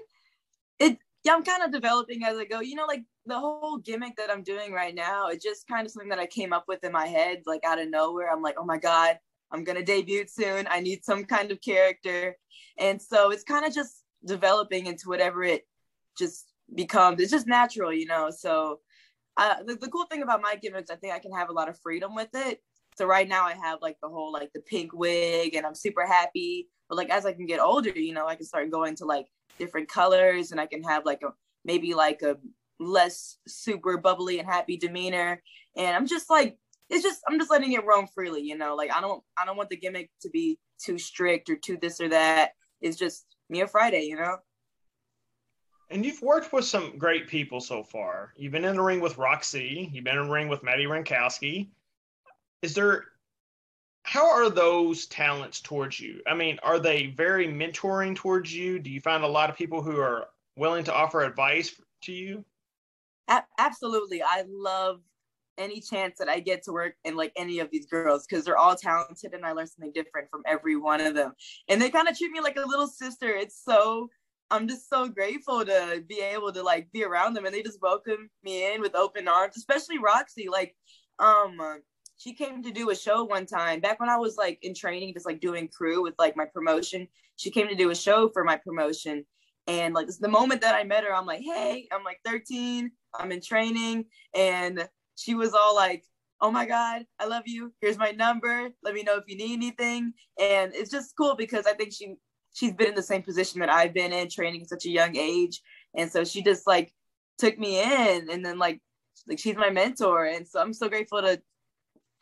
it 0.80 0.98
yeah, 1.24 1.34
I'm 1.34 1.44
kind 1.44 1.64
of 1.64 1.72
developing 1.72 2.24
as 2.26 2.38
I 2.38 2.46
go. 2.46 2.60
You 2.60 2.76
know, 2.76 2.86
like 2.86 3.04
the 3.26 3.40
whole 3.40 3.78
gimmick 3.78 4.18
that 4.18 4.30
I'm 4.30 4.44
doing 4.44 4.74
right 4.74 4.94
now, 4.94 5.28
it's 5.30 5.44
just 5.44 5.68
kind 5.68 5.86
of 5.86 5.92
something 5.92 6.10
that 6.10 6.20
I 6.20 6.26
came 6.26 6.52
up 6.52 6.66
with 6.68 6.84
in 6.84 6.92
my 6.92 7.08
head, 7.08 7.44
like 7.46 7.64
out 7.64 7.80
of 7.80 7.90
nowhere. 7.90 8.32
I'm 8.32 8.42
like, 8.42 8.56
oh 8.58 8.66
my 8.66 8.78
God, 8.78 9.18
I'm 9.52 9.64
gonna 9.64 9.84
debut 9.84 10.26
soon. 10.28 10.68
I 10.70 10.82
need 10.82 11.06
some 11.06 11.24
kind 11.24 11.52
of 11.52 11.62
character. 11.62 12.36
And 12.78 13.02
so 13.02 13.32
it's 13.32 13.44
kind 13.44 13.66
of 13.66 13.74
just 13.74 14.04
developing 14.26 14.88
into 14.88 15.08
whatever 15.08 15.44
it 15.44 15.64
just 16.18 16.46
becomes. 16.74 17.22
It's 17.22 17.32
just 17.32 17.48
natural, 17.48 17.94
you 17.94 18.06
know. 18.06 18.30
So 18.30 18.80
uh, 19.38 19.64
the, 19.64 19.76
the 19.76 19.90
cool 19.90 20.06
thing 20.06 20.24
about 20.24 20.42
my 20.42 20.56
gimmicks, 20.56 20.92
I 20.92 20.96
think 20.96 21.14
I 21.14 21.20
can 21.20 21.34
have 21.34 21.50
a 21.50 21.54
lot 21.54 21.70
of 21.70 21.80
freedom 21.80 22.16
with 22.16 22.30
it. 22.34 22.62
So 22.98 23.06
right 23.06 23.28
now 23.28 23.46
I 23.46 23.54
have 23.54 23.80
like 23.82 23.98
the 24.02 24.10
whole 24.10 24.32
like 24.32 24.52
the 24.54 24.62
pink 24.62 24.94
wig 24.94 25.56
and 25.56 25.66
I'm 25.66 25.76
super 25.76 26.06
happy. 26.06 26.70
But 26.94 26.98
like 26.98 27.10
as 27.10 27.26
I 27.26 27.34
can 27.34 27.48
get 27.48 27.60
older, 27.60 27.90
you 27.90 28.14
know, 28.14 28.28
I 28.28 28.36
can 28.36 28.46
start 28.46 28.70
going 28.70 28.96
to 28.98 29.06
like 29.06 29.26
different 29.58 29.90
colors 29.90 30.52
and 30.52 30.62
I 30.62 30.68
can 30.68 30.84
have 30.84 31.08
like 31.08 31.24
a 31.24 31.34
maybe 31.66 31.96
like 31.96 32.22
a 32.22 32.38
less 32.80 33.38
super 33.48 33.98
bubbly 33.98 34.38
and 34.38 34.48
happy 34.48 34.78
demeanor. 34.78 35.42
And 35.76 35.96
I'm 35.96 36.06
just 36.06 36.30
like, 36.30 36.56
it's 36.92 37.02
just 37.02 37.22
I'm 37.28 37.40
just 37.40 37.50
letting 37.50 37.72
it 37.72 37.84
roam 37.84 38.06
freely, 38.14 38.44
you 38.44 38.56
know. 38.56 38.76
Like 38.76 38.96
I 38.96 39.02
don't 39.02 39.24
I 39.42 39.44
don't 39.44 39.58
want 39.58 39.72
the 39.72 39.76
gimmick 39.76 40.12
to 40.22 40.30
be 40.30 40.60
too 40.80 41.00
strict 41.00 41.50
or 41.50 41.56
too 41.56 41.80
this 41.82 42.00
or 42.00 42.10
that. 42.10 42.52
It's 42.80 42.96
just 42.96 43.26
Mia 43.50 43.66
Friday, 43.66 44.04
you 44.04 44.16
know. 44.16 44.38
And 45.90 46.06
you've 46.06 46.22
worked 46.22 46.54
with 46.54 46.66
some 46.66 47.00
great 47.00 47.28
people 47.28 47.60
so 47.60 47.82
far. 47.82 48.34
You've 48.38 48.52
been 48.52 48.66
in 48.66 48.76
the 48.76 48.84
ring 48.84 49.00
with 49.00 49.18
Roxy. 49.18 49.90
You've 49.92 50.04
been 50.04 50.20
in 50.20 50.28
the 50.28 50.32
ring 50.32 50.48
with 50.48 50.62
Maddie 50.62 50.86
Wrenkowski. 50.86 51.70
Is 52.62 52.76
there 52.76 53.06
how 54.04 54.30
are 54.30 54.50
those 54.50 55.08
talents 55.08 55.62
towards 55.62 56.00
you? 56.00 56.22
I 56.28 56.34
mean, 56.34 56.60
are 56.62 56.80
they 56.80 57.08
very 57.08 57.48
mentoring 57.48 58.16
towards 58.16 58.54
you? 58.54 58.80
Do 58.80 58.90
you 58.90 59.02
find 59.02 59.24
a 59.24 59.28
lot 59.28 59.50
of 59.50 59.58
people 59.58 59.82
who 59.82 60.00
are 60.00 60.28
willing 60.58 60.84
to 60.86 60.94
offer 60.94 61.22
advice 61.22 61.74
to 62.04 62.12
you? 62.12 62.46
Absolutely. 63.58 64.22
I 64.22 64.44
love 64.48 65.00
any 65.58 65.80
chance 65.80 66.18
that 66.20 66.30
I 66.30 66.40
get 66.40 66.64
to 66.64 66.72
work 66.72 66.96
in 67.06 67.16
like 67.16 67.32
any 67.38 67.60
of 67.60 67.70
these 67.72 67.86
girls 67.86 68.26
because 68.26 68.44
they're 68.44 68.58
all 68.58 68.76
talented 68.76 69.34
and 69.34 69.46
I 69.46 69.52
learn 69.54 69.68
something 69.68 69.94
different 69.94 70.30
from 70.30 70.42
every 70.46 70.76
one 70.76 71.00
of 71.00 71.16
them. 71.16 71.34
And 71.70 71.82
they 71.82 71.90
kind 71.90 72.08
of 72.08 72.18
treat 72.18 72.32
me 72.32 72.42
like 72.42 72.58
a 72.58 72.68
little 72.68 72.88
sister. 72.88 73.30
It's 73.30 73.62
so 73.64 74.10
I'm 74.52 74.68
just 74.68 74.90
so 74.90 75.08
grateful 75.08 75.66
to 75.66 76.04
be 76.08 76.20
able 76.20 76.52
to 76.54 76.62
like 76.62 76.92
be 76.92 77.04
around 77.04 77.34
them 77.34 77.46
and 77.46 77.54
they 77.54 77.64
just 77.64 77.82
welcome 77.82 78.30
me 78.44 78.74
in 78.74 78.82
with 78.82 78.96
open 78.96 79.28
arms, 79.28 79.58
especially 79.58 80.00
Roxy. 80.00 80.50
Like 80.50 80.76
um 81.20 81.60
she 82.24 82.34
came 82.34 82.64
to 82.64 82.72
do 82.72 82.90
a 82.90 82.96
show 82.96 83.26
one 83.26 83.46
time 83.46 83.82
back 83.82 84.00
when 84.00 84.10
I 84.10 84.18
was 84.18 84.38
like 84.38 84.60
in 84.62 84.74
training, 84.74 85.14
just 85.14 85.26
like 85.26 85.42
doing 85.42 85.68
crew 85.68 86.02
with 86.02 86.14
like 86.18 86.38
my 86.38 86.46
promotion. 86.46 87.08
She 87.36 87.52
came 87.52 87.68
to 87.68 87.76
do 87.76 87.90
a 87.90 87.96
show 87.96 88.30
for 88.30 88.46
my 88.46 88.56
promotion. 88.56 89.26
And 89.68 89.94
like 89.94 90.08
the 90.08 90.30
moment 90.30 90.62
that 90.62 90.76
I 90.76 90.86
met 90.86 91.04
her, 91.04 91.14
I'm 91.14 91.26
like, 91.26 91.42
hey, 91.42 91.88
I'm 91.92 92.04
like 92.04 92.20
13, 92.26 92.92
I'm 93.20 93.32
in 93.34 93.42
training. 93.42 94.06
And 94.34 94.88
she 95.16 95.36
was 95.36 95.54
all 95.54 95.76
like, 95.76 96.06
oh 96.40 96.50
my 96.50 96.66
God, 96.66 97.06
I 97.20 97.26
love 97.26 97.44
you. 97.46 97.74
Here's 97.82 97.98
my 97.98 98.12
number. 98.12 98.70
Let 98.84 98.94
me 98.94 99.04
know 99.04 99.18
if 99.18 99.26
you 99.28 99.36
need 99.36 99.54
anything. 99.54 100.14
And 100.40 100.74
it's 100.74 100.92
just 100.92 101.16
cool 101.18 101.36
because 101.36 101.66
I 101.66 101.74
think 101.74 101.92
she 101.92 102.16
she's 102.54 102.74
been 102.74 102.90
in 102.90 102.96
the 102.96 103.02
same 103.02 103.24
position 103.24 103.60
that 103.60 103.70
I've 103.70 103.94
been 103.94 104.14
in, 104.14 104.30
training 104.30 104.62
at 104.62 104.70
such 104.70 104.86
a 104.86 104.90
young 104.90 105.18
age. 105.18 105.62
And 105.96 106.10
so 106.10 106.24
she 106.24 106.42
just 106.42 106.68
like 106.68 106.94
took 107.38 107.58
me 107.58 107.82
in 107.82 108.30
and 108.30 108.46
then 108.46 108.60
like 108.60 108.80
like 109.28 109.40
she's 109.40 109.58
my 109.58 109.70
mentor. 109.70 110.26
And 110.26 110.48
so 110.48 110.62
I'm 110.62 110.74
so 110.74 110.88
grateful 110.88 111.22
to 111.22 111.42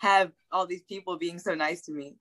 have 0.02 0.32
all 0.52 0.66
these 0.66 0.82
people 0.82 1.18
being 1.18 1.38
so 1.38 1.54
nice 1.54 1.82
to 1.84 1.92
me. 1.92 2.16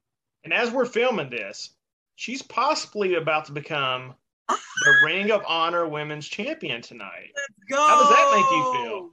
And 0.45 0.53
as 0.53 0.71
we're 0.71 0.85
filming 0.85 1.31
this, 1.31 1.71
she's 2.17 2.43
possibly 2.43 3.15
about 3.15 3.47
to 3.47 3.53
become 3.53 4.15
the 4.49 4.95
Ring 5.05 5.31
of 5.31 5.43
Honor 5.49 5.89
Women's 5.89 6.29
Champion 6.29 6.83
tonight. 6.83 7.31
Let's 7.35 7.71
go. 7.71 7.77
How 7.77 8.01
does 8.01 8.11
that 8.11 8.33
make 8.37 8.51
you 8.51 8.73
feel? 8.75 9.11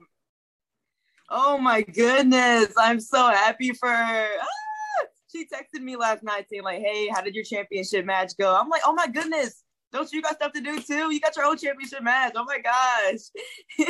Oh 1.29 1.57
my 1.57 1.81
goodness. 1.81 2.73
I'm 2.77 2.99
so 2.99 3.29
happy 3.29 3.71
for 3.71 3.89
her. 3.89 4.27
Ah! 4.41 5.05
She 5.33 5.45
texted 5.45 5.81
me 5.81 5.95
last 5.95 6.23
night 6.23 6.47
saying, 6.49 6.63
like, 6.63 6.81
hey, 6.81 7.07
how 7.07 7.21
did 7.21 7.35
your 7.35 7.43
championship 7.43 8.05
match 8.05 8.33
go? 8.37 8.53
I'm 8.55 8.69
like, 8.69 8.81
oh 8.85 8.93
my 8.93 9.07
goodness. 9.07 9.63
Don't 9.93 10.11
you 10.11 10.21
got 10.21 10.35
stuff 10.35 10.51
to 10.53 10.61
do 10.61 10.81
too? 10.81 11.13
You 11.13 11.19
got 11.21 11.35
your 11.37 11.45
own 11.45 11.57
championship 11.57 12.03
match. 12.03 12.33
Oh 12.35 12.45
my 12.45 12.59
gosh. 12.59 13.89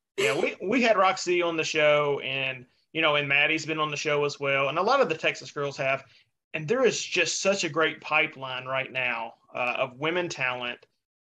yeah, 0.18 0.38
we, 0.38 0.56
we 0.62 0.82
had 0.82 0.98
Roxy 0.98 1.40
on 1.40 1.56
the 1.56 1.64
show 1.64 2.20
and 2.20 2.66
you 2.92 3.02
know, 3.02 3.16
and 3.16 3.28
Maddie's 3.28 3.66
been 3.66 3.80
on 3.80 3.90
the 3.90 3.96
show 3.96 4.24
as 4.24 4.40
well, 4.40 4.68
and 4.68 4.78
a 4.78 4.82
lot 4.82 5.00
of 5.00 5.08
the 5.08 5.16
Texas 5.16 5.50
girls 5.50 5.76
have. 5.76 6.04
And 6.52 6.66
there 6.66 6.84
is 6.84 7.00
just 7.00 7.40
such 7.40 7.62
a 7.62 7.68
great 7.68 8.00
pipeline 8.00 8.66
right 8.66 8.90
now 8.92 9.34
uh, 9.54 9.76
of 9.78 9.98
women 9.98 10.28
talent 10.28 10.84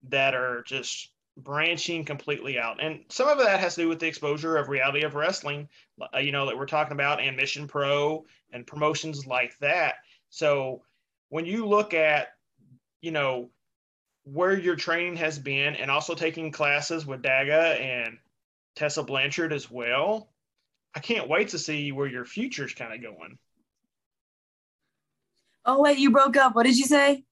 that 0.10 0.34
are 0.34 0.64
just 0.64 1.12
branching 1.38 2.04
completely 2.04 2.58
out. 2.58 2.82
And 2.82 3.02
some 3.10 3.28
of 3.28 3.38
that 3.38 3.60
has 3.60 3.76
to 3.76 3.82
do 3.82 3.88
with 3.88 4.00
the 4.00 4.08
exposure 4.08 4.58
of 4.58 4.68
reality 4.68 5.04
of 5.04 5.14
wrestling, 5.14 5.70
uh, 6.14 6.18
you 6.18 6.32
know, 6.32 6.48
that 6.48 6.58
we're 6.58 6.66
talking 6.66 6.94
about, 6.94 7.22
and 7.22 7.38
Mission 7.38 7.68
Pro 7.68 8.26
and 8.52 8.66
promotions 8.66 9.28
like 9.28 9.58
that. 9.60 9.96
So 10.30 10.82
when 11.30 11.46
you 11.46 11.68
look 11.68 11.94
at, 11.94 12.30
you 13.02 13.12
know, 13.12 13.52
where 14.24 14.58
your 14.58 14.76
training 14.76 15.18
has 15.18 15.38
been 15.38 15.76
and 15.76 15.90
also 15.92 16.16
taking 16.16 16.52
classes 16.52 17.06
with 17.06 17.22
Daga 17.22 17.80
and 17.80 18.18
Tessa 18.76 19.04
Blanchard 19.04 19.54
as 19.54 19.70
well, 19.70 20.31
I 20.94 21.00
can't 21.00 21.30
wait 21.30 21.50
to 21.50 21.60
see 21.60 21.92
where 21.92 22.08
your 22.08 22.26
future's 22.26 22.74
kind 22.74 22.94
of 22.94 23.02
going. 23.02 23.38
Oh 25.66 25.82
wait, 25.82 26.00
you 26.00 26.12
broke 26.12 26.38
up. 26.38 26.56
What 26.56 26.66
did 26.66 26.78
you 26.78 26.86
say? 26.86 27.24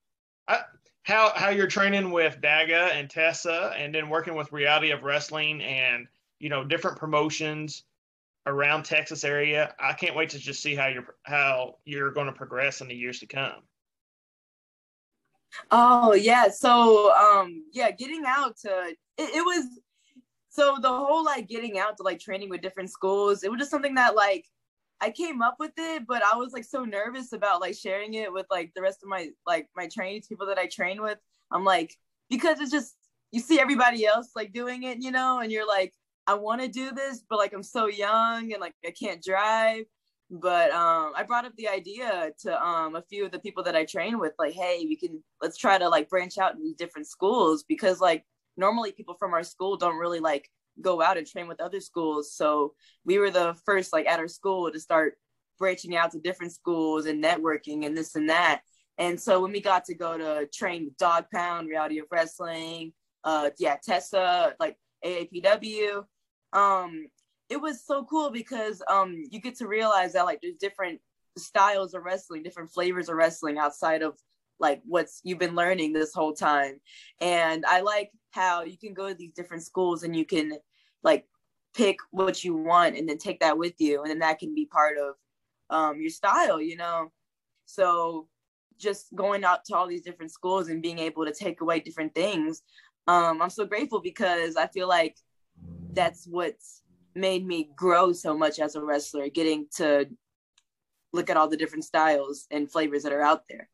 I, 0.48 0.62
how 1.04 1.32
how 1.36 1.50
you're 1.50 1.68
training 1.68 2.12
with 2.12 2.40
Daga 2.42 2.92
and 2.92 3.10
Tessa, 3.10 3.74
and 3.76 3.94
then 3.94 4.10
working 4.10 4.36
with 4.36 4.52
Reality 4.52 4.92
of 4.92 5.04
Wrestling 5.04 5.62
and 5.62 6.08
you 6.40 6.50
know 6.50 6.64
different 6.64 6.98
promotions 6.98 7.84
around 8.46 8.84
Texas 8.84 9.24
area. 9.24 9.74
I 9.80 9.94
can't 9.94 10.16
wait 10.16 10.30
to 10.30 10.40
just 10.40 10.62
see 10.62 10.76
how 10.76 10.88
you're 10.88 11.16
how 11.24 11.76
you're 11.86 12.12
going 12.12 12.28
to 12.28 12.34
progress 12.34 12.82
in 12.82 12.88
the 12.88 12.96
years 12.96 13.20
to 13.20 13.26
come. 13.26 13.64
Oh 15.72 16.14
yeah, 16.14 16.50
so 16.50 17.14
um 17.16 17.64
yeah, 17.74 17.92
getting 17.92 18.24
out 18.26 18.58
to 18.58 18.70
it, 18.70 18.98
it 19.18 19.44
was 19.44 19.66
so 20.60 20.78
the 20.82 20.90
whole 20.90 21.24
like 21.24 21.48
getting 21.48 21.80
out 21.80 21.96
to 21.96 22.04
like 22.04 22.20
training 22.20 22.50
with 22.50 22.62
different 22.62 22.90
schools 22.90 23.44
it 23.44 23.50
was 23.50 23.60
just 23.60 23.72
something 23.72 23.96
that 23.96 24.14
like 24.14 24.46
i 25.00 25.10
came 25.10 25.42
up 25.42 25.56
with 25.58 25.72
it 25.78 26.06
but 26.06 26.22
i 26.24 26.36
was 26.36 26.52
like 26.52 26.66
so 26.66 26.84
nervous 26.84 27.32
about 27.32 27.62
like 27.62 27.76
sharing 27.76 28.16
it 28.16 28.32
with 28.32 28.46
like 28.52 28.70
the 28.76 28.82
rest 28.82 29.00
of 29.02 29.08
my 29.08 29.30
like 29.48 29.68
my 29.76 29.88
trainees 29.88 30.28
people 30.28 30.46
that 30.46 30.58
i 30.58 30.68
train 30.68 31.02
with. 31.02 31.18
I'm 31.52 31.64
like 31.64 31.96
because 32.30 32.60
it's 32.60 32.72
just 32.72 32.94
you 33.32 33.40
see 33.40 33.60
everybody 33.60 34.06
else 34.06 34.32
like 34.36 34.52
doing 34.52 34.84
it 34.84 34.98
you 35.00 35.12
know 35.12 35.40
and 35.40 35.52
you're 35.52 35.68
like 35.68 35.94
i 36.28 36.34
want 36.34 36.62
to 36.62 36.68
do 36.68 36.92
this 36.92 37.24
but 37.30 37.40
like 37.40 37.54
i'm 37.54 37.64
so 37.64 37.88
young 37.88 38.52
and 38.52 38.60
like 38.60 38.74
i 38.86 38.92
can't 38.92 39.24
drive. 39.24 39.86
But 40.30 40.72
um 40.72 41.14
i 41.16 41.24
brought 41.24 41.46
up 41.46 41.56
the 41.56 41.70
idea 41.70 42.32
to 42.42 42.64
um 42.64 42.96
a 42.96 43.02
few 43.02 43.26
of 43.26 43.32
the 43.32 43.40
people 43.40 43.64
that 43.64 43.76
i 43.78 43.86
train 43.86 44.20
with 44.20 44.34
like 44.38 44.54
hey 44.54 44.86
we 44.88 44.98
can 44.98 45.24
let's 45.42 45.58
try 45.58 45.78
to 45.78 45.88
like 45.90 46.10
branch 46.10 46.38
out 46.38 46.56
in 46.56 46.76
different 46.78 47.08
schools 47.08 47.64
because 47.64 48.00
like 48.02 48.26
normally 48.60 48.92
people 48.92 49.16
from 49.16 49.34
our 49.34 49.44
school 49.44 49.78
don't 49.78 49.98
really 49.98 50.20
like 50.20 50.50
go 50.82 51.02
out 51.02 51.18
and 51.18 51.26
train 51.26 51.48
with 51.48 51.62
other 51.62 51.80
schools. 51.80 52.34
So 52.34 52.74
we 53.06 53.18
were 53.18 53.32
the 53.32 53.56
first 53.66 53.94
like 53.94 54.08
at 54.08 54.20
our 54.20 54.28
school 54.28 54.72
to 54.72 54.80
start 54.80 55.16
branching 55.58 55.96
out 55.96 56.12
to 56.12 56.20
different 56.20 56.54
schools 56.54 57.06
and 57.06 57.24
networking 57.24 57.86
and 57.86 57.98
this 57.98 58.16
and 58.16 58.30
that. 58.30 58.62
And 58.98 59.20
so 59.20 59.42
when 59.42 59.52
we 59.52 59.62
got 59.62 59.86
to 59.86 59.96
go 59.96 60.18
to 60.18 60.48
train 60.54 60.92
Dog 61.00 61.26
Pound, 61.34 61.70
Reality 61.70 62.00
of 62.00 62.06
Wrestling, 62.12 62.94
uh 63.24 63.50
yeah, 63.58 63.78
Tessa, 63.84 64.54
like 64.60 64.78
AAPW, 65.06 66.04
um, 66.54 67.08
it 67.50 67.58
was 67.58 67.86
so 67.86 68.06
cool 68.06 68.30
because 68.30 68.82
um 68.90 69.24
you 69.32 69.42
get 69.42 69.56
to 69.58 69.68
realize 69.68 70.14
that 70.14 70.26
like 70.26 70.40
there's 70.42 70.56
different 70.56 71.00
styles 71.38 71.94
of 71.94 72.04
wrestling, 72.04 72.44
different 72.44 72.72
flavors 72.72 73.10
of 73.10 73.16
wrestling 73.16 73.58
outside 73.58 74.02
of 74.02 74.18
like 74.60 74.82
what's 74.86 75.22
you've 75.24 75.40
been 75.40 75.56
learning 75.56 75.94
this 75.94 76.14
whole 76.14 76.34
time. 76.34 76.80
And 77.22 77.66
I 77.66 77.82
like 77.82 78.12
how 78.32 78.64
you 78.64 78.78
can 78.78 78.94
go 78.94 79.10
to 79.10 79.16
these 79.16 79.34
different 79.34 79.64
schools 79.64 80.04
and 80.04 80.16
you 80.16 80.26
can 80.26 80.54
like 81.04 81.26
pick 81.76 81.98
what 82.12 82.44
you 82.44 82.56
want 82.56 82.98
and 82.98 83.08
then 83.08 83.18
take 83.18 83.40
that 83.40 83.58
with 83.58 83.74
you 83.80 84.02
and 84.02 84.10
then 84.10 84.20
that 84.20 84.40
can 84.40 84.54
be 84.54 84.66
part 84.66 84.98
of 84.98 85.16
um, 85.70 86.00
your 86.02 86.10
style 86.10 86.62
you 86.62 86.76
know 86.76 87.12
so 87.66 88.28
just 88.78 89.14
going 89.14 89.44
out 89.44 89.66
to 89.66 89.76
all 89.76 89.88
these 89.88 90.02
different 90.02 90.32
schools 90.32 90.70
and 90.70 90.82
being 90.82 91.00
able 91.00 91.26
to 91.26 91.34
take 91.34 91.62
away 91.62 91.80
different 91.80 92.14
things 92.16 92.64
um, 93.08 93.42
i'm 93.42 93.50
so 93.50 93.66
grateful 93.66 94.02
because 94.02 94.56
i 94.56 94.66
feel 94.68 94.88
like 94.88 95.16
that's 95.94 96.26
what's 96.28 96.82
made 97.16 97.46
me 97.46 97.70
grow 97.76 98.12
so 98.12 98.36
much 98.36 98.60
as 98.60 98.76
a 98.76 98.84
wrestler 98.84 99.30
getting 99.30 99.68
to 99.76 100.08
look 101.14 101.30
at 101.30 101.38
all 101.38 101.48
the 101.48 101.58
different 101.58 101.84
styles 101.84 102.46
and 102.52 102.72
flavors 102.72 103.04
that 103.04 103.14
are 103.14 103.22
out 103.22 103.44
there. 103.50 103.70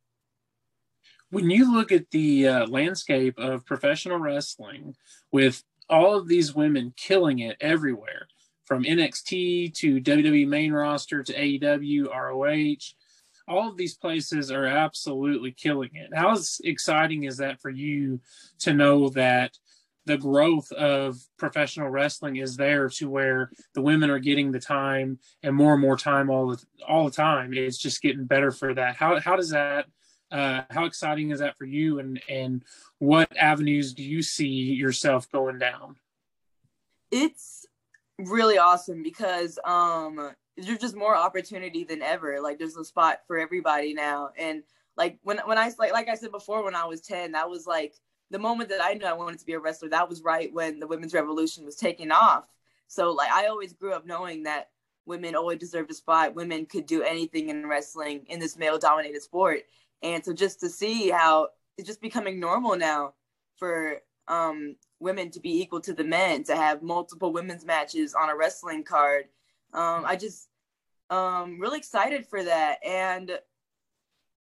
When 1.32 1.50
you 1.50 1.74
look 1.74 1.92
at 1.92 2.12
the 2.12 2.48
uh, 2.48 2.68
landscape 2.68 3.38
of 3.38 3.66
professional 3.66 4.20
wrestling 4.20 4.96
with 5.32 5.64
all 5.90 6.16
of 6.16 6.28
these 6.28 6.56
women 6.56 6.94
killing 6.96 7.40
it 7.40 7.58
everywhere, 7.60 8.28
from 8.66 8.84
NXT 8.84 9.74
to 9.76 10.02
WWE 10.02 10.48
main 10.48 10.74
roster 10.74 11.24
to 11.24 11.34
AEW, 11.34 12.08
ROH, 12.08 12.96
all 13.48 13.70
of 13.70 13.78
these 13.78 13.96
places 13.96 14.52
are 14.52 14.66
absolutely 14.66 15.52
killing 15.52 15.92
it. 15.94 16.10
How 16.14 16.36
exciting 16.64 17.24
is 17.26 17.38
that 17.38 17.62
for 17.62 17.70
you 17.70 18.20
to 18.60 18.74
know 18.74 19.10
that 19.10 19.52
the 20.08 20.18
growth 20.18 20.72
of 20.72 21.18
professional 21.38 21.90
wrestling 21.90 22.38
is 22.38 22.58
there 22.58 22.90
to 22.90 23.10
where 23.10 23.52
the 23.74 23.82
women 23.82 24.10
are 24.10 24.20
getting 24.20 24.52
the 24.52 24.60
time 24.60 25.20
and 25.42 25.56
more 25.56 25.74
and 25.74 25.82
more 25.82 25.98
time 25.98 26.30
all 26.30 26.50
the 26.50 26.64
all 26.88 27.06
the 27.06 27.12
time. 27.12 27.54
It's 27.54 27.78
just 27.78 28.02
getting 28.02 28.26
better 28.26 28.52
for 28.52 28.74
that. 28.74 28.96
How 28.96 29.20
how 29.20 29.36
does 29.36 29.50
that 29.50 29.86
uh, 30.32 30.64
how 30.70 30.86
exciting 30.86 31.32
is 31.32 31.40
that 31.40 31.58
for 31.58 31.66
you 31.66 32.00
and 32.00 32.22
and 32.28 32.64
what 33.00 33.36
avenues 33.38 33.94
do 33.94 34.04
you 34.04 34.22
see 34.22 34.48
yourself 34.48 35.32
going 35.32 35.60
down? 35.60 35.96
It's 37.12 37.66
really 38.18 38.58
awesome 38.58 39.04
because 39.04 39.60
um 39.66 40.32
there's 40.58 40.80
just 40.80 40.96
more 40.96 41.16
opportunity 41.16 41.84
than 41.84 42.02
ever. 42.02 42.40
Like 42.42 42.58
there's 42.58 42.78
a 42.78 42.86
spot 42.86 43.20
for 43.28 43.38
everybody 43.38 43.94
now. 43.94 44.30
And 44.38 44.64
like 44.98 45.20
when 45.24 45.40
when 45.46 45.58
I 45.58 45.72
like 45.78 45.94
like 45.94 46.10
I 46.10 46.16
said 46.16 46.32
before 46.32 46.64
when 46.64 46.76
I 46.76 46.86
was 46.86 47.02
10, 47.02 47.34
that 47.34 47.50
was 47.50 47.68
like 47.68 47.96
the 48.32 48.40
moment 48.40 48.70
that 48.70 48.84
I 48.84 48.94
knew 48.94 49.06
I 49.06 49.14
wanted 49.14 49.40
to 49.40 49.46
be 49.46 49.54
a 49.54 49.60
wrestler, 49.60 49.90
that 49.90 50.10
was 50.10 50.24
right 50.24 50.52
when 50.54 50.80
the 50.80 50.88
women's 50.88 51.14
revolution 51.14 51.66
was 51.66 51.76
taking 51.76 52.12
off. 52.12 52.46
So 52.88 53.12
like 53.12 53.32
I 53.32 53.48
always 53.48 53.74
grew 53.74 53.94
up 53.94 54.06
knowing 54.06 54.44
that 54.44 54.70
women 55.06 55.36
always 55.36 55.60
deserved 55.60 55.92
a 55.92 55.94
spot. 55.94 56.36
Women 56.36 56.66
could 56.66 56.86
do 56.86 57.04
anything 57.04 57.50
in 57.50 57.68
wrestling 57.68 58.26
in 58.28 58.40
this 58.40 58.58
male 58.58 58.78
dominated 58.78 59.22
sport. 59.22 59.64
And 60.06 60.24
so 60.24 60.34
just 60.34 60.60
to 60.60 60.70
see 60.70 61.10
how 61.10 61.50
it's 61.78 61.88
just 61.88 62.02
becoming 62.02 62.40
normal 62.40 62.78
now 62.78 63.14
for 63.58 64.02
um, 64.28 64.76
women 65.00 65.32
to 65.32 65.40
be 65.40 65.62
equal 65.62 65.82
to 65.82 65.94
the 65.94 66.04
men, 66.04 66.44
to 66.46 66.56
have 66.56 66.82
multiple 66.82 67.34
women's 67.34 67.66
matches 67.66 68.14
on 68.14 68.30
a 68.30 68.36
wrestling 68.36 68.84
card. 68.84 69.26
Um, 69.74 70.06
I 70.06 70.16
just 70.16 70.48
um 71.10 71.60
really 71.60 71.78
excited 71.78 72.26
for 72.26 72.44
that. 72.44 72.78
And 72.86 73.32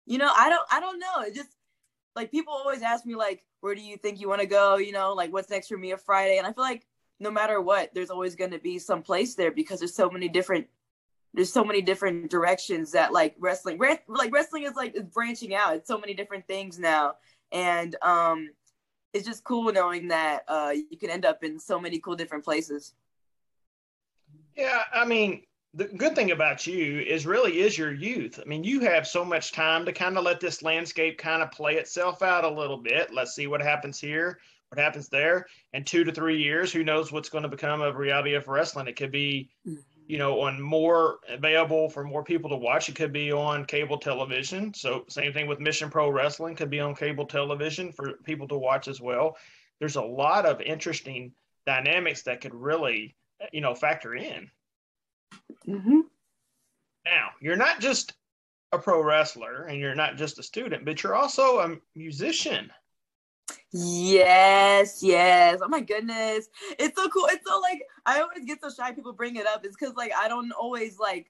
you 0.05 0.17
know, 0.17 0.31
I 0.35 0.49
don't 0.49 0.67
I 0.71 0.79
don't 0.79 0.99
know. 0.99 1.21
It 1.27 1.35
just 1.35 1.49
like 2.15 2.31
people 2.31 2.53
always 2.53 2.81
ask 2.81 3.05
me 3.05 3.15
like 3.15 3.45
where 3.61 3.75
do 3.75 3.81
you 3.81 3.97
think 3.97 4.19
you 4.19 4.27
want 4.27 4.41
to 4.41 4.47
go 4.47 4.77
you 4.77 4.91
know 4.91 5.13
like 5.13 5.31
what's 5.31 5.49
next 5.49 5.67
for 5.67 5.77
Mia 5.77 5.97
Friday 5.97 6.37
and 6.37 6.47
i 6.47 6.51
feel 6.51 6.63
like 6.63 6.85
no 7.19 7.31
matter 7.31 7.61
what 7.61 7.93
there's 7.93 8.09
always 8.09 8.35
going 8.35 8.51
to 8.51 8.59
be 8.59 8.79
some 8.79 9.01
place 9.01 9.35
there 9.35 9.51
because 9.51 9.79
there's 9.79 9.95
so 9.95 10.09
many 10.09 10.29
different 10.29 10.67
there's 11.33 11.51
so 11.51 11.63
many 11.63 11.81
different 11.81 12.29
directions 12.29 12.91
that 12.91 13.13
like 13.13 13.35
wrestling 13.39 13.79
like 14.07 14.33
wrestling 14.33 14.63
is 14.63 14.75
like 14.75 14.93
it's 14.95 15.13
branching 15.13 15.53
out 15.53 15.75
it's 15.75 15.87
so 15.87 15.97
many 15.97 16.13
different 16.13 16.47
things 16.47 16.79
now 16.79 17.13
and 17.51 17.95
um 18.01 18.49
it's 19.13 19.27
just 19.27 19.43
cool 19.43 19.71
knowing 19.71 20.07
that 20.07 20.43
uh 20.47 20.73
you 20.89 20.97
can 20.97 21.09
end 21.09 21.25
up 21.25 21.43
in 21.43 21.59
so 21.59 21.79
many 21.79 21.99
cool 21.99 22.15
different 22.15 22.43
places 22.43 22.93
yeah 24.55 24.83
i 24.93 25.05
mean 25.05 25.41
the 25.73 25.85
good 25.85 26.15
thing 26.15 26.31
about 26.31 26.65
you 26.65 26.99
is 26.99 27.27
really 27.27 27.59
is 27.59 27.77
your 27.77 27.93
youth. 27.93 28.39
I 28.43 28.47
mean, 28.47 28.63
you 28.63 28.79
have 28.81 29.07
so 29.07 29.23
much 29.23 29.51
time 29.51 29.85
to 29.85 29.93
kind 29.93 30.17
of 30.17 30.23
let 30.23 30.39
this 30.39 30.63
landscape 30.63 31.17
kind 31.19 31.43
of 31.43 31.51
play 31.51 31.75
itself 31.75 32.23
out 32.23 32.43
a 32.43 32.49
little 32.49 32.77
bit. 32.77 33.13
Let's 33.13 33.35
see 33.35 33.45
what 33.45 33.61
happens 33.61 33.99
here, 33.99 34.39
what 34.69 34.79
happens 34.79 35.09
there. 35.09 35.45
And 35.73 35.85
two 35.85 36.03
to 36.03 36.11
three 36.11 36.41
years, 36.41 36.73
who 36.73 36.83
knows 36.83 37.11
what's 37.11 37.29
going 37.29 37.43
to 37.43 37.49
become 37.49 37.81
of 37.81 37.97
reality 37.97 38.33
of 38.33 38.47
wrestling? 38.47 38.87
It 38.87 38.95
could 38.95 39.11
be, 39.11 39.49
you 40.09 40.17
know, 40.17 40.41
on 40.41 40.59
more 40.59 41.19
available 41.29 41.87
for 41.87 42.03
more 42.03 42.23
people 42.23 42.49
to 42.49 42.55
watch. 42.55 42.89
It 42.89 42.95
could 42.95 43.13
be 43.13 43.31
on 43.31 43.63
cable 43.63 43.99
television. 43.99 44.73
So 44.73 45.05
same 45.07 45.31
thing 45.33 45.45
with 45.45 45.59
Mission 45.59 45.91
Pro 45.91 46.09
Wrestling 46.09 46.55
could 46.55 46.71
be 46.71 46.79
on 46.79 46.95
cable 46.95 47.27
television 47.27 47.91
for 47.91 48.13
people 48.23 48.47
to 48.47 48.57
watch 48.57 48.87
as 48.87 48.99
well. 48.99 49.37
There's 49.79 49.97
a 49.97 50.01
lot 50.01 50.47
of 50.47 50.61
interesting 50.61 51.33
dynamics 51.67 52.23
that 52.23 52.41
could 52.41 52.55
really, 52.55 53.15
you 53.53 53.61
know, 53.61 53.75
factor 53.75 54.15
in. 54.15 54.49
Mm-hmm. 55.67 55.99
Now, 57.05 57.29
you're 57.39 57.55
not 57.55 57.79
just 57.79 58.13
a 58.71 58.79
pro 58.79 59.03
wrestler 59.03 59.65
and 59.65 59.79
you're 59.79 59.93
not 59.93 60.17
just 60.17 60.39
a 60.39 60.43
student, 60.43 60.85
but 60.85 61.03
you're 61.03 61.15
also 61.15 61.59
a 61.59 61.77
musician. 61.95 62.71
Yes, 63.71 65.03
yes. 65.03 65.59
Oh 65.63 65.67
my 65.67 65.81
goodness. 65.81 66.49
It's 66.79 66.95
so 66.99 67.07
cool. 67.09 67.25
It's 67.29 67.47
so 67.47 67.59
like 67.59 67.83
I 68.05 68.19
always 68.21 68.45
get 68.45 68.61
so 68.61 68.69
shy 68.69 68.91
people 68.93 69.13
bring 69.13 69.35
it 69.35 69.45
up. 69.45 69.63
It's 69.63 69.75
cuz 69.75 69.93
like 69.95 70.11
I 70.17 70.27
don't 70.27 70.51
always 70.51 70.97
like 70.97 71.29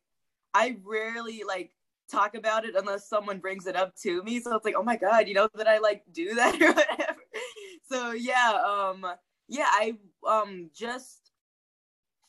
I 0.54 0.78
rarely 0.84 1.44
like 1.46 1.72
talk 2.10 2.36
about 2.36 2.66
it 2.66 2.76
unless 2.76 3.08
someone 3.10 3.40
brings 3.40 3.68
it 3.68 3.76
up 3.76 3.96
to 4.04 4.24
me. 4.24 4.40
So 4.40 4.56
it's 4.56 4.66
like, 4.66 4.76
"Oh 4.78 4.84
my 4.84 4.96
god, 4.98 5.28
you 5.28 5.34
know 5.34 5.50
that 5.56 5.68
I 5.68 5.80
like 5.80 6.04
do 6.14 6.34
that 6.36 6.56
or 6.62 6.74
whatever." 6.74 7.18
So 7.90 8.12
yeah, 8.12 8.54
um 8.66 9.06
yeah, 9.50 9.68
I 9.70 9.98
um 10.28 10.70
just 10.74 11.32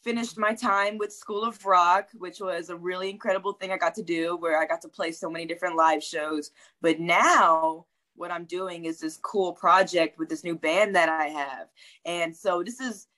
finished 0.02 0.38
my 0.38 0.54
time 0.54 0.96
with 0.98 1.12
School 1.12 1.44
of 1.44 1.64
Rock, 1.66 2.08
which 2.18 2.40
was 2.40 2.70
a 2.70 2.76
really 2.76 3.10
incredible 3.10 3.52
thing 3.52 3.70
I 3.70 3.76
got 3.76 3.94
to 3.96 4.02
do 4.02 4.36
where 4.36 4.60
I 4.60 4.66
got 4.66 4.80
to 4.82 4.88
play 4.88 5.12
so 5.12 5.28
many 5.30 5.44
different 5.46 5.76
live 5.76 6.02
shows. 6.02 6.50
But 6.80 7.00
now 7.00 7.86
what 8.20 8.30
I'm 8.30 8.44
doing 8.44 8.84
is 8.84 9.00
this 9.00 9.16
cool 9.16 9.54
project 9.54 10.18
with 10.18 10.28
this 10.28 10.44
new 10.44 10.54
band 10.54 10.94
that 10.94 11.08
I 11.08 11.28
have. 11.28 11.68
And 12.04 12.36
so 12.36 12.62
this 12.62 12.78
is 12.78 13.08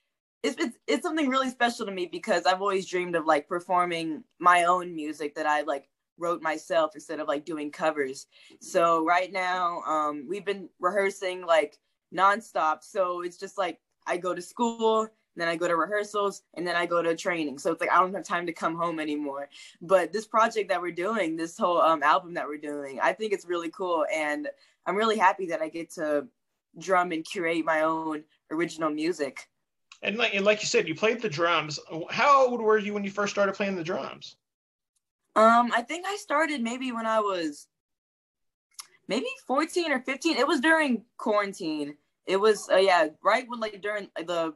it's, 0.41 0.57
it's, 0.59 0.77
it's 0.87 1.03
something 1.03 1.29
really 1.29 1.49
special 1.49 1.85
to 1.85 1.91
me 1.91 2.05
because 2.05 2.45
I've 2.45 2.61
always 2.61 2.85
dreamed 2.85 3.15
of 3.15 3.25
like 3.25 3.47
performing 3.47 4.23
my 4.39 4.63
own 4.63 4.95
music 4.95 5.35
that 5.35 5.45
I 5.45 5.61
like 5.61 5.89
wrote 6.17 6.41
myself 6.41 6.91
instead 6.95 7.19
of 7.19 7.27
like 7.27 7.45
doing 7.45 7.71
covers. 7.71 8.27
So 8.59 9.05
right 9.05 9.31
now, 9.31 9.81
um, 9.83 10.25
we've 10.27 10.45
been 10.45 10.69
rehearsing 10.79 11.45
like 11.45 11.77
nonstop. 12.13 12.79
So 12.81 13.21
it's 13.21 13.37
just 13.37 13.57
like 13.57 13.79
I 14.05 14.17
go 14.17 14.33
to 14.33 14.41
school, 14.41 15.07
then 15.35 15.47
I 15.47 15.55
go 15.55 15.67
to 15.67 15.75
rehearsals, 15.75 16.43
and 16.55 16.67
then 16.67 16.75
I 16.75 16.85
go 16.85 17.01
to 17.01 17.15
training. 17.15 17.57
So 17.57 17.71
it's 17.71 17.81
like 17.81 17.91
I 17.91 17.99
don't 17.99 18.13
have 18.13 18.25
time 18.25 18.45
to 18.45 18.53
come 18.53 18.75
home 18.75 18.99
anymore. 18.99 19.49
But 19.81 20.13
this 20.13 20.27
project 20.27 20.69
that 20.69 20.81
we're 20.81 20.91
doing, 20.91 21.35
this 21.35 21.57
whole 21.57 21.81
um, 21.81 22.03
album 22.03 22.33
that 22.35 22.47
we're 22.47 22.57
doing, 22.57 22.99
I 23.01 23.13
think 23.13 23.33
it's 23.33 23.45
really 23.45 23.69
cool, 23.69 24.05
and 24.13 24.47
I'm 24.85 24.95
really 24.95 25.17
happy 25.17 25.47
that 25.47 25.61
I 25.61 25.69
get 25.69 25.91
to 25.93 26.27
drum 26.77 27.11
and 27.11 27.25
curate 27.25 27.65
my 27.65 27.81
own 27.81 28.23
original 28.51 28.89
music. 28.89 29.47
And 30.01 30.17
like, 30.17 30.33
and 30.33 30.43
like 30.43 30.61
you 30.61 30.67
said, 30.67 30.87
you 30.87 30.95
played 30.95 31.21
the 31.21 31.29
drums. 31.29 31.79
How 32.09 32.47
old 32.47 32.61
were 32.61 32.77
you 32.77 32.93
when 32.93 33.03
you 33.03 33.11
first 33.11 33.33
started 33.33 33.55
playing 33.55 33.75
the 33.75 33.83
drums? 33.83 34.35
Um, 35.35 35.71
I 35.73 35.81
think 35.81 36.05
I 36.07 36.17
started 36.17 36.61
maybe 36.61 36.91
when 36.91 37.05
I 37.05 37.19
was 37.19 37.67
maybe 39.07 39.27
14 39.47 39.91
or 39.91 39.99
15. 40.01 40.37
It 40.37 40.47
was 40.47 40.59
during 40.59 41.03
quarantine. 41.17 41.95
It 42.25 42.37
was 42.37 42.69
uh, 42.69 42.77
yeah, 42.77 43.07
right 43.23 43.45
when 43.47 43.59
like 43.59 43.81
during 43.81 44.09
the 44.17 44.53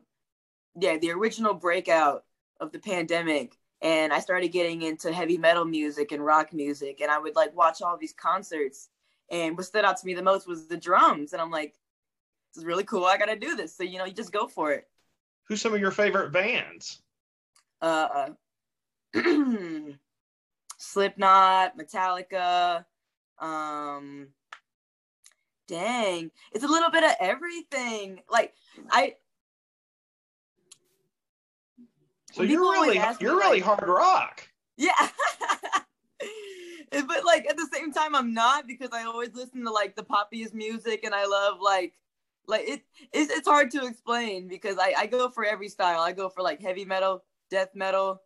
yeah, 0.80 0.98
the 0.98 1.12
original 1.12 1.54
breakout 1.54 2.24
of 2.60 2.72
the 2.72 2.80
pandemic. 2.80 3.58
And 3.82 4.12
I 4.12 4.20
started 4.20 4.50
getting 4.50 4.82
into 4.82 5.14
heavy 5.14 5.38
metal 5.38 5.66
music 5.66 6.12
and 6.12 6.24
rock 6.24 6.54
music. 6.54 7.02
And 7.02 7.12
I 7.12 7.20
would 7.20 7.36
like 7.36 7.56
watch 7.56 7.82
all 7.82 7.98
these 7.98 8.14
concerts. 8.14 8.90
And 9.30 9.58
what 9.58 9.66
stood 9.66 9.86
out 9.86 9.98
to 9.98 10.06
me 10.06 10.14
the 10.14 10.24
most 10.24 10.48
was 10.48 10.68
the 10.68 10.78
drums. 10.78 11.34
And 11.34 11.42
I'm 11.42 11.52
like, 11.52 11.74
this 12.54 12.62
is 12.62 12.66
really 12.66 12.84
cool. 12.84 13.06
I 13.06 13.18
got 13.18 13.26
to 13.26 13.36
do 13.36 13.56
this. 13.56 13.76
So, 13.76 13.84
you 13.84 13.98
know, 13.98 14.06
you 14.06 14.14
just 14.14 14.32
go 14.32 14.48
for 14.48 14.72
it. 14.72 14.88
Who's 15.48 15.62
some 15.62 15.74
of 15.74 15.80
your 15.80 15.92
favorite 15.92 16.32
bands? 16.32 17.02
Uh, 17.82 18.30
Slipknot, 20.78 21.78
Metallica. 21.78 22.86
Um, 23.40 24.30
dang, 25.68 26.32
it's 26.54 26.64
a 26.64 26.68
little 26.68 26.90
bit 26.90 27.04
of 27.04 27.12
everything. 27.20 28.22
Like, 28.30 28.54
I, 28.90 29.16
So 32.38 32.44
you're 32.44 32.62
really 32.62 33.02
you're 33.20 33.36
me, 33.36 33.42
really 33.42 33.62
like, 33.62 33.64
hard 33.64 33.88
rock. 33.88 34.48
Yeah. 34.78 34.92
but 37.08 37.26
like 37.26 37.48
at 37.50 37.58
the 37.58 37.68
same 37.72 37.92
time 37.92 38.16
I'm 38.16 38.34
not 38.34 38.68
because 38.68 38.90
I 38.94 39.04
always 39.04 39.34
listen 39.34 39.64
to 39.66 39.72
like 39.72 39.96
the 39.96 40.04
poppiest 40.04 40.54
music 40.54 41.04
and 41.04 41.14
I 41.14 41.26
love 41.26 41.60
like 41.62 41.94
like 42.48 42.68
it 42.68 42.82
it's, 43.14 43.32
it's 43.32 43.48
hard 43.48 43.72
to 43.72 43.86
explain 43.86 44.48
because 44.48 44.78
I, 44.80 44.94
I 44.98 45.06
go 45.06 45.30
for 45.30 45.46
every 45.46 45.70
style. 45.70 46.00
I 46.00 46.12
go 46.12 46.30
for 46.30 46.42
like 46.42 46.62
heavy 46.62 46.86
metal, 46.86 47.24
death 47.50 47.70
metal, 47.76 48.22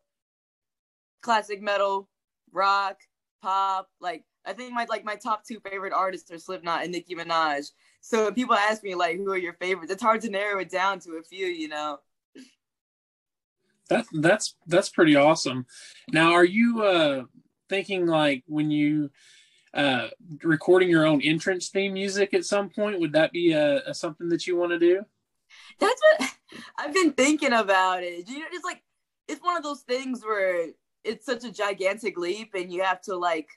classic 1.21 1.61
metal, 1.61 2.07
rock, 2.51 2.97
pop, 3.41 3.89
like 3.99 4.23
I 4.45 4.53
think 4.53 4.73
my 4.73 4.85
like 4.89 5.03
my 5.03 5.15
top 5.15 5.45
two 5.45 5.59
favorite 5.59 5.93
artists 5.93 6.31
are 6.31 6.37
Slipknot 6.37 6.83
and 6.83 6.91
Nicki 6.91 7.15
Minaj. 7.15 7.71
So 8.01 8.31
people 8.31 8.55
ask 8.55 8.83
me 8.83 8.95
like 8.95 9.17
who 9.17 9.31
are 9.31 9.37
your 9.37 9.53
favorites, 9.53 9.91
it's 9.91 10.03
hard 10.03 10.21
to 10.21 10.29
narrow 10.29 10.59
it 10.59 10.71
down 10.71 10.99
to 11.01 11.13
a 11.13 11.23
few, 11.23 11.47
you 11.47 11.67
know 11.67 11.99
that 13.91 14.05
that's 14.13 14.55
that's 14.67 14.89
pretty 14.89 15.15
awesome. 15.15 15.65
Now, 16.11 16.31
are 16.31 16.45
you 16.45 16.81
uh, 16.81 17.23
thinking 17.71 18.05
like 18.05 18.43
when 18.47 18.69
you 18.69 19.09
uh, 19.73 20.09
recording 20.43 20.89
your 20.89 21.07
own 21.07 21.21
entrance 21.21 21.69
theme 21.69 21.93
music 21.93 22.33
at 22.33 22.45
some 22.45 22.69
point? 22.69 22.99
Would 22.99 23.13
that 23.13 23.31
be 23.31 23.53
a, 23.53 23.81
a 23.87 23.93
something 23.93 24.27
that 24.29 24.45
you 24.45 24.57
want 24.57 24.73
to 24.73 24.79
do? 24.79 25.03
That's 25.79 26.01
what 26.19 26.29
I've 26.77 26.93
been 26.93 27.13
thinking 27.13 27.53
about 27.53 28.03
it. 28.03 28.27
You 28.27 28.39
know, 28.39 28.45
it's 28.51 28.65
like 28.65 28.83
it's 29.27 29.41
one 29.41 29.55
of 29.55 29.63
those 29.63 29.81
things 29.81 30.21
where 30.23 30.67
it's 31.03 31.25
such 31.25 31.45
a 31.45 31.51
gigantic 31.51 32.17
leap 32.17 32.51
and 32.53 32.71
you 32.71 32.83
have 32.83 33.01
to 33.03 33.15
like 33.15 33.47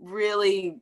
really 0.00 0.80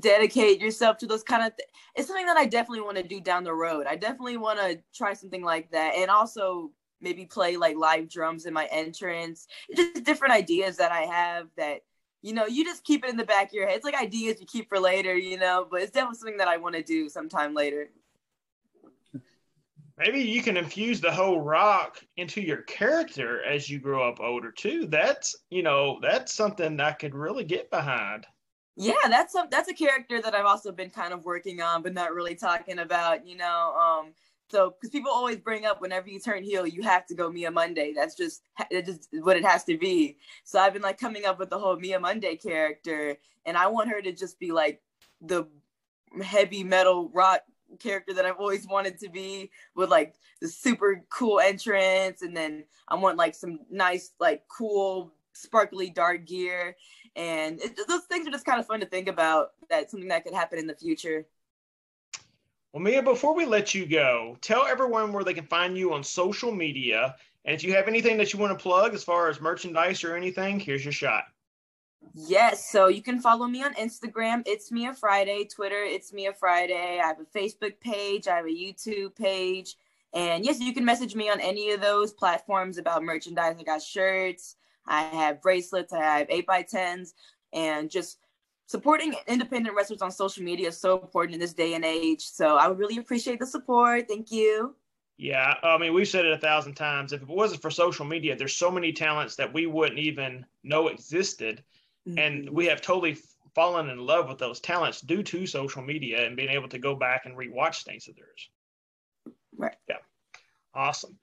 dedicate 0.00 0.60
yourself 0.60 0.98
to 0.98 1.06
those 1.06 1.22
kind 1.22 1.46
of 1.46 1.56
th- 1.56 1.68
it's 1.94 2.08
something 2.08 2.26
that 2.26 2.36
i 2.36 2.44
definitely 2.44 2.80
want 2.80 2.96
to 2.96 3.04
do 3.04 3.20
down 3.20 3.44
the 3.44 3.54
road 3.54 3.86
i 3.86 3.94
definitely 3.94 4.36
want 4.36 4.58
to 4.58 4.76
try 4.92 5.12
something 5.12 5.44
like 5.44 5.70
that 5.70 5.94
and 5.94 6.10
also 6.10 6.72
maybe 7.06 7.24
play 7.24 7.56
like 7.56 7.76
live 7.76 8.08
drums 8.08 8.46
in 8.46 8.52
my 8.52 8.66
entrance. 8.72 9.46
Just 9.76 10.02
different 10.02 10.34
ideas 10.34 10.76
that 10.78 10.90
i 10.90 11.02
have 11.02 11.46
that 11.56 11.82
you 12.22 12.32
know 12.32 12.46
you 12.46 12.64
just 12.64 12.82
keep 12.82 13.04
it 13.04 13.10
in 13.10 13.16
the 13.16 13.24
back 13.24 13.48
of 13.48 13.52
your 13.52 13.68
head. 13.68 13.76
It's 13.76 13.84
like 13.84 13.94
ideas 13.94 14.40
you 14.40 14.46
keep 14.46 14.68
for 14.68 14.80
later 14.80 15.14
you 15.14 15.38
know 15.38 15.66
but 15.70 15.82
it's 15.82 15.92
definitely 15.92 16.18
something 16.18 16.38
that 16.38 16.48
i 16.48 16.56
want 16.56 16.74
to 16.74 16.82
do 16.82 17.08
sometime 17.08 17.54
later. 17.54 17.90
Maybe 19.98 20.20
you 20.20 20.42
can 20.42 20.58
infuse 20.58 21.00
the 21.00 21.12
whole 21.12 21.40
rock 21.40 22.02
into 22.18 22.42
your 22.42 22.62
character 22.62 23.42
as 23.44 23.70
you 23.70 23.78
grow 23.78 24.06
up 24.06 24.20
older 24.20 24.50
too. 24.50 24.86
That's 24.86 25.36
you 25.48 25.62
know 25.62 26.00
that's 26.02 26.34
something 26.34 26.80
i 26.80 26.92
could 26.92 27.14
really 27.14 27.44
get 27.44 27.70
behind. 27.70 28.26
Yeah 28.76 29.08
that's 29.08 29.34
a 29.34 29.46
that's 29.50 29.70
a 29.70 29.74
character 29.74 30.20
that 30.20 30.34
i've 30.34 30.44
also 30.44 30.70
been 30.70 30.90
kind 30.90 31.14
of 31.14 31.24
working 31.24 31.62
on 31.62 31.82
but 31.82 31.94
not 31.94 32.12
really 32.12 32.34
talking 32.34 32.80
about 32.80 33.26
you 33.26 33.36
know 33.36 33.74
um 33.74 34.12
so 34.50 34.70
because 34.70 34.90
people 34.90 35.10
always 35.10 35.38
bring 35.38 35.64
up 35.64 35.80
whenever 35.80 36.08
you 36.08 36.20
turn 36.20 36.42
heel 36.42 36.66
you 36.66 36.82
have 36.82 37.06
to 37.06 37.14
go 37.14 37.30
mia 37.30 37.50
monday. 37.50 37.92
That's 37.94 38.14
just 38.14 38.42
it's 38.70 38.88
just 38.88 39.08
what 39.24 39.36
it 39.36 39.44
has 39.44 39.64
to 39.64 39.76
be. 39.78 40.18
So 40.44 40.58
i've 40.58 40.72
been 40.72 40.82
like 40.82 40.98
coming 40.98 41.24
up 41.26 41.38
with 41.38 41.50
the 41.50 41.58
whole 41.58 41.76
mia 41.76 42.00
monday 42.00 42.36
character 42.36 43.16
and 43.44 43.56
i 43.56 43.66
want 43.66 43.90
her 43.90 44.00
to 44.02 44.12
just 44.12 44.38
be 44.38 44.52
like 44.52 44.80
the 45.20 45.46
heavy 46.22 46.62
metal 46.62 47.10
rock 47.12 47.42
character 47.80 48.14
that 48.14 48.24
I've 48.24 48.36
always 48.36 48.66
wanted 48.66 48.98
to 49.00 49.08
be 49.08 49.50
with 49.74 49.90
like 49.90 50.14
the 50.40 50.48
super 50.48 51.04
cool 51.10 51.40
entrance 51.40 52.22
and 52.22 52.36
then 52.36 52.64
I 52.88 52.94
want 52.94 53.18
like 53.18 53.34
some 53.34 53.60
nice 53.70 54.12
like 54.20 54.44
cool 54.48 55.12
sparkly 55.32 55.90
dark 55.90 56.26
gear. 56.26 56.76
And 57.14 57.60
it, 57.60 57.78
those 57.88 58.04
things 58.04 58.26
are 58.26 58.30
just 58.30 58.44
kind 58.46 58.60
of 58.60 58.66
fun 58.66 58.80
to 58.80 58.86
think 58.86 59.08
about 59.08 59.52
that 59.70 59.90
something 59.90 60.08
that 60.08 60.24
could 60.24 60.34
happen 60.34 60.58
in 60.58 60.66
the 60.66 60.74
future. 60.74 61.26
Well, 62.76 62.82
Mia, 62.82 63.02
before 63.02 63.34
we 63.34 63.46
let 63.46 63.74
you 63.74 63.86
go, 63.86 64.36
tell 64.42 64.66
everyone 64.66 65.10
where 65.10 65.24
they 65.24 65.32
can 65.32 65.46
find 65.46 65.78
you 65.78 65.94
on 65.94 66.04
social 66.04 66.52
media. 66.52 67.16
And 67.46 67.54
if 67.54 67.64
you 67.64 67.72
have 67.72 67.88
anything 67.88 68.18
that 68.18 68.34
you 68.34 68.38
want 68.38 68.52
to 68.52 68.62
plug 68.62 68.92
as 68.92 69.02
far 69.02 69.30
as 69.30 69.40
merchandise 69.40 70.04
or 70.04 70.14
anything, 70.14 70.60
here's 70.60 70.84
your 70.84 70.92
shot. 70.92 71.24
Yes, 72.12 72.68
so 72.70 72.88
you 72.88 73.00
can 73.00 73.18
follow 73.18 73.46
me 73.46 73.64
on 73.64 73.72
Instagram. 73.76 74.42
It's 74.44 74.70
Mia 74.70 74.92
Friday. 74.92 75.46
Twitter, 75.46 75.84
it's 75.84 76.12
Mia 76.12 76.34
Friday. 76.34 77.00
I 77.02 77.06
have 77.06 77.16
a 77.18 77.24
Facebook 77.24 77.80
page. 77.80 78.28
I 78.28 78.36
have 78.36 78.44
a 78.44 78.50
YouTube 78.50 79.16
page. 79.16 79.76
And 80.12 80.44
yes, 80.44 80.60
you 80.60 80.74
can 80.74 80.84
message 80.84 81.14
me 81.14 81.30
on 81.30 81.40
any 81.40 81.70
of 81.70 81.80
those 81.80 82.12
platforms 82.12 82.76
about 82.76 83.02
merchandise. 83.02 83.56
I 83.58 83.62
got 83.62 83.80
shirts, 83.80 84.56
I 84.86 85.00
have 85.00 85.40
bracelets, 85.40 85.94
I 85.94 86.02
have 86.02 86.28
8x10s, 86.28 87.14
and 87.54 87.90
just 87.90 88.18
supporting 88.66 89.14
independent 89.26 89.74
wrestlers 89.74 90.02
on 90.02 90.10
social 90.10 90.42
media 90.42 90.68
is 90.68 90.78
so 90.78 91.00
important 91.00 91.34
in 91.34 91.40
this 91.40 91.54
day 91.54 91.74
and 91.74 91.84
age. 91.84 92.28
So 92.28 92.56
I 92.56 92.68
would 92.68 92.78
really 92.78 92.98
appreciate 92.98 93.38
the 93.38 93.46
support. 93.46 94.08
Thank 94.08 94.30
you. 94.30 94.74
Yeah, 95.18 95.54
I 95.62 95.78
mean, 95.78 95.94
we've 95.94 96.06
said 96.06 96.26
it 96.26 96.32
a 96.32 96.38
thousand 96.38 96.74
times. 96.74 97.12
If 97.14 97.22
it 97.22 97.28
wasn't 97.28 97.62
for 97.62 97.70
social 97.70 98.04
media, 98.04 98.36
there's 98.36 98.54
so 98.54 98.70
many 98.70 98.92
talents 98.92 99.36
that 99.36 99.52
we 99.52 99.66
wouldn't 99.66 99.98
even 99.98 100.44
know 100.62 100.88
existed 100.88 101.62
Mm-hmm. 102.08 102.18
And 102.18 102.50
we 102.50 102.66
have 102.66 102.80
totally 102.80 103.18
fallen 103.54 103.88
in 103.88 103.98
love 103.98 104.28
with 104.28 104.38
those 104.38 104.60
talents 104.60 105.00
due 105.00 105.22
to 105.22 105.46
social 105.46 105.82
media 105.82 106.26
and 106.26 106.36
being 106.36 106.50
able 106.50 106.68
to 106.68 106.78
go 106.78 106.94
back 106.94 107.22
and 107.24 107.36
rewatch 107.36 107.84
things 107.84 108.06
of 108.08 108.16
theirs. 108.16 108.50
Right. 109.56 109.76
Yeah. 109.88 109.96
Awesome. 110.74 111.18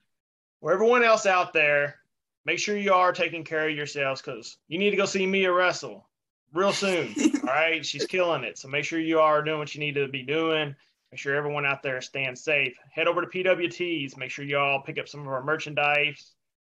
For 0.59 0.73
everyone 0.73 1.03
else 1.03 1.25
out 1.25 1.53
there, 1.53 1.99
make 2.45 2.59
sure 2.59 2.75
you 2.75 2.93
are 2.93 3.13
taking 3.13 3.43
care 3.43 3.69
of 3.69 3.75
yourselves 3.75 4.21
because 4.21 4.57
you 4.67 4.79
need 4.79 4.91
to 4.91 4.97
go 4.97 5.05
see 5.05 5.25
Mia 5.25 5.51
wrestle 5.51 6.07
real 6.53 6.73
soon. 6.73 7.13
all 7.17 7.41
right. 7.43 7.85
She's 7.85 8.05
killing 8.05 8.43
it. 8.43 8.57
So 8.57 8.67
make 8.67 8.85
sure 8.85 8.99
you 8.99 9.19
are 9.19 9.43
doing 9.43 9.59
what 9.59 9.73
you 9.73 9.79
need 9.79 9.95
to 9.95 10.07
be 10.07 10.23
doing. 10.23 10.75
Make 11.11 11.19
sure 11.19 11.35
everyone 11.35 11.65
out 11.65 11.83
there 11.83 11.97
is 11.97 12.05
staying 12.05 12.35
safe. 12.35 12.77
Head 12.91 13.07
over 13.07 13.21
to 13.21 13.27
PWTees. 13.27 14.17
Make 14.17 14.31
sure 14.31 14.45
you 14.45 14.57
all 14.57 14.81
pick 14.81 14.97
up 14.97 15.07
some 15.07 15.21
of 15.21 15.27
our 15.27 15.43
merchandise. 15.43 16.31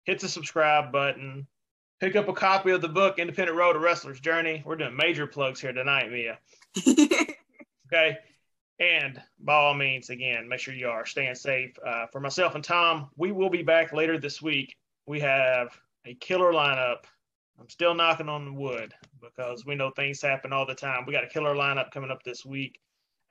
Hit 0.03 0.19
the 0.19 0.27
subscribe 0.27 0.91
button 0.91 1.47
pick 1.99 2.15
up 2.15 2.27
a 2.27 2.33
copy 2.33 2.71
of 2.71 2.81
the 2.81 2.88
book 2.88 3.19
Independent 3.19 3.57
Road 3.57 3.73
to 3.73 3.79
Wrestler's 3.79 4.19
Journey. 4.19 4.61
We're 4.65 4.75
doing 4.75 4.95
major 4.95 5.27
plugs 5.27 5.61
here 5.61 5.73
tonight, 5.73 6.11
Mia. 6.11 6.38
okay. 7.88 8.17
And 8.79 9.21
by 9.39 9.53
all 9.53 9.73
means, 9.73 10.09
again, 10.09 10.49
make 10.49 10.59
sure 10.59 10.73
you 10.73 10.89
are 10.89 11.05
staying 11.05 11.35
safe. 11.35 11.77
Uh, 11.85 12.07
for 12.11 12.19
myself 12.19 12.55
and 12.55 12.63
Tom, 12.63 13.09
we 13.15 13.31
will 13.31 13.49
be 13.49 13.63
back 13.63 13.93
later 13.93 14.19
this 14.19 14.41
week. 14.41 14.75
We 15.05 15.21
have 15.21 15.69
a 16.05 16.13
killer 16.15 16.51
lineup. 16.51 17.05
I'm 17.59 17.69
still 17.69 17.93
knocking 17.93 18.29
on 18.29 18.45
the 18.45 18.53
wood 18.53 18.93
because 19.21 19.65
we 19.65 19.75
know 19.75 19.91
things 19.91 20.21
happen 20.21 20.53
all 20.53 20.65
the 20.65 20.75
time. 20.75 21.05
We 21.05 21.13
got 21.13 21.23
a 21.23 21.27
killer 21.27 21.55
lineup 21.55 21.91
coming 21.91 22.11
up 22.11 22.23
this 22.23 22.45
week. 22.45 22.79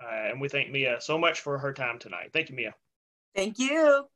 Uh, 0.02 0.30
and 0.30 0.40
we 0.40 0.48
thank 0.48 0.70
Mia 0.70 1.00
so 1.00 1.16
much 1.16 1.40
for 1.40 1.58
her 1.58 1.72
time 1.72 1.98
tonight. 1.98 2.30
Thank 2.32 2.50
you, 2.50 2.56
Mia. 2.56 2.74
Thank 3.34 3.58
you. 3.58 4.06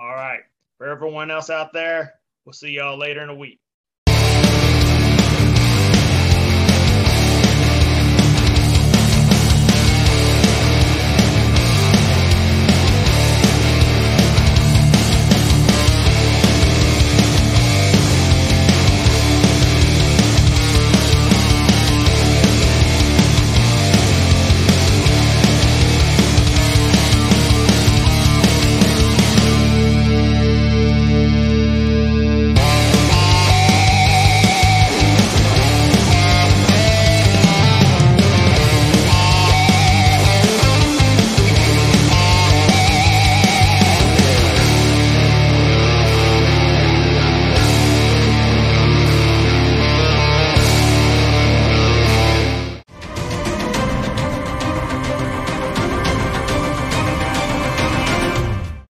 All 0.00 0.14
right. 0.14 0.40
For 0.78 0.88
everyone 0.88 1.30
else 1.30 1.50
out 1.50 1.72
there, 1.72 2.14
we'll 2.44 2.52
see 2.52 2.70
y'all 2.70 2.98
later 2.98 3.22
in 3.22 3.28
a 3.28 3.34
week. 3.34 3.60